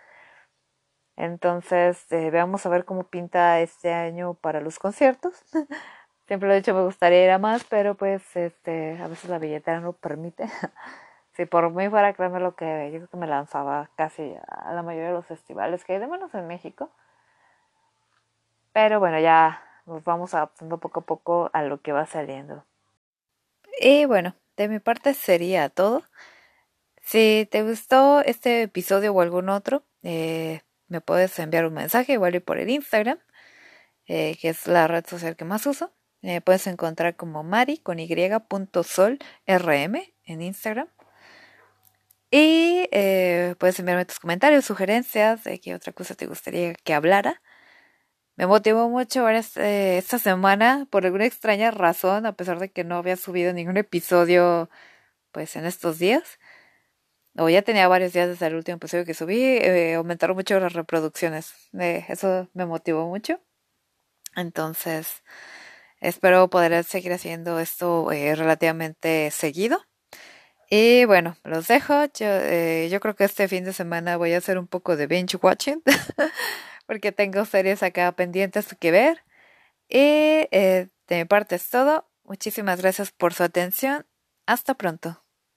Entonces, 1.17 2.10
eh, 2.12 2.30
veamos 2.30 2.65
a 2.65 2.70
ver 2.70 2.86
cómo 2.86 3.04
pinta 3.06 3.60
este 3.60 3.91
año 3.93 4.36
para 4.36 4.62
los 4.62 4.80
conciertos. 4.80 5.43
Siempre 6.28 6.48
lo 6.48 6.54
he 6.54 6.58
dicho, 6.58 6.76
me 6.76 6.84
gustaría 6.84 7.24
ir 7.24 7.32
a 7.32 7.39
más, 7.39 7.63
pero 7.63 7.96
pues 7.96 8.36
este, 8.36 8.98
a 9.02 9.08
veces 9.08 9.30
la 9.30 9.39
billetera 9.39 9.80
no 9.80 9.93
permite. 9.93 10.46
si 11.38 11.45
por 11.45 11.71
mí 11.71 11.88
fuera, 11.88 12.13
créeme 12.13 12.39
lo 12.39 12.56
que 12.56 12.89
yo 12.91 12.97
creo 12.97 13.10
que 13.10 13.17
me 13.17 13.28
lanzaba 13.28 13.91
casi 13.95 14.36
a 14.47 14.73
la 14.73 14.82
mayoría 14.82 15.10
de 15.10 15.13
los 15.13 15.28
festivales 15.28 15.86
que 15.86 15.93
hay, 15.93 16.00
de 16.00 16.08
menos 16.08 16.34
en 16.34 16.47
México. 16.47 16.89
Pero 18.73 19.00
bueno, 19.00 19.19
ya 19.19 19.62
nos 19.86 20.04
vamos 20.04 20.34
adaptando 20.34 20.80
poco 20.80 21.02
a 21.02 21.06
poco 21.06 21.52
a 21.54 21.62
lo 21.62 21.80
que 21.82 21.91
va 21.91 22.08
saliendo. 22.08 22.65
Y 23.80 24.06
bueno, 24.06 24.34
de 24.58 24.67
mi 24.67 24.80
parte 24.80 25.13
sería 25.13 25.69
todo. 25.69 26.02
Si 27.02 27.47
te 27.52 27.62
gustó 27.62 28.21
este 28.21 28.63
episodio 28.63 29.13
o 29.13 29.21
algún 29.21 29.50
otro, 29.50 29.84
eh, 30.02 30.62
me 30.88 31.02
puedes 31.02 31.38
enviar 31.38 31.67
un 31.67 31.76
mensaje, 31.76 32.13
igual 32.13 32.34
y 32.34 32.39
por 32.39 32.58
el 32.58 32.71
Instagram, 32.71 33.19
eh, 34.08 34.36
que 34.41 34.50
es 34.50 34.65
la 34.65 34.88
red 34.88 35.06
social 35.06 35.36
que 35.36 35.45
más 35.45 35.67
uso. 35.67 35.93
Me 36.21 36.41
puedes 36.41 36.65
encontrar 36.65 37.15
como 37.15 37.43
Mari 37.43 37.78
con 37.78 38.00
en 38.00 38.10
Instagram. 40.41 40.88
Y 42.32 42.90
eh, 42.92 43.56
puedes 43.60 43.80
enviarme 43.80 44.06
tus 44.06 44.20
comentarios, 44.20 44.66
sugerencias 44.66 45.44
de 45.46 45.60
qué 45.60 45.76
otra 45.76 45.94
cosa 45.94 46.16
te 46.16 46.26
gustaría 46.28 46.74
que 46.74 46.94
hablara. 46.94 47.42
Me 48.36 48.48
motivó 48.48 48.90
mucho 48.90 49.24
ver 49.24 49.36
este, 49.36 49.98
esta 49.98 50.20
semana, 50.20 50.88
por 50.92 51.06
alguna 51.06 51.26
extraña 51.26 51.72
razón, 51.72 52.26
a 52.26 52.34
pesar 52.34 52.60
de 52.60 52.70
que 52.72 52.84
no 52.84 52.98
había 52.98 53.18
subido 53.18 53.54
ningún 53.54 53.78
episodio 53.78 54.70
pues 55.32 55.56
en 55.56 55.66
estos 55.66 56.00
días. 56.00 56.40
O 57.38 57.50
ya 57.50 57.62
tenía 57.62 57.88
varios 57.88 58.13
días 58.13 58.28
desde 58.30 58.48
el 58.48 58.56
último 58.56 58.78
episodio 58.78 59.06
que 59.06 59.13
subí, 59.13 59.40
eh, 59.42 59.96
aumentaron 59.96 60.36
mucho 60.36 60.60
las 60.60 60.74
reproducciones. 60.74 61.54
Eh, 61.80 62.06
eso 62.10 62.50
me 62.54 62.66
motivó 62.66 63.08
mucho. 63.08 63.42
Entonces, 64.36 65.24
Espero 66.00 66.48
poder 66.50 66.84
seguir 66.84 67.12
haciendo 67.13 67.60
esto 67.60 68.12
eh, 68.12 68.36
relativamente 68.36 69.32
seguido. 69.32 69.80
Y 70.69 71.06
bueno, 71.06 71.38
los 71.43 71.67
dejo. 71.67 72.06
Yo, 72.13 72.25
eh, 72.27 72.89
yo 72.91 72.99
creo 72.99 73.15
que 73.15 73.23
este 73.23 73.47
fin 73.47 73.63
de 73.63 73.73
semana 73.73 74.17
voy 74.17 74.34
a 74.34 74.39
hacer 74.39 74.58
un 74.58 74.67
poco 74.67 74.97
de 74.97 75.08
binge 75.08 75.38
watching 75.41 75.82
porque 76.88 77.12
tengo 77.12 77.45
series 77.45 77.84
acá 77.84 78.12
pendientes 78.13 78.75
que 78.80 78.91
ver. 78.91 79.23
Y 79.89 80.47
eh, 80.51 80.89
de 81.08 81.17
mi 81.17 81.25
parte 81.25 81.56
es 81.56 81.69
todo. 81.69 82.10
Muchísimas 82.23 82.82
gracias 82.82 83.12
por 83.12 83.34
su 83.34 83.43
atención. 83.43 84.06
Hasta 84.45 84.75
pronto. 84.75 85.27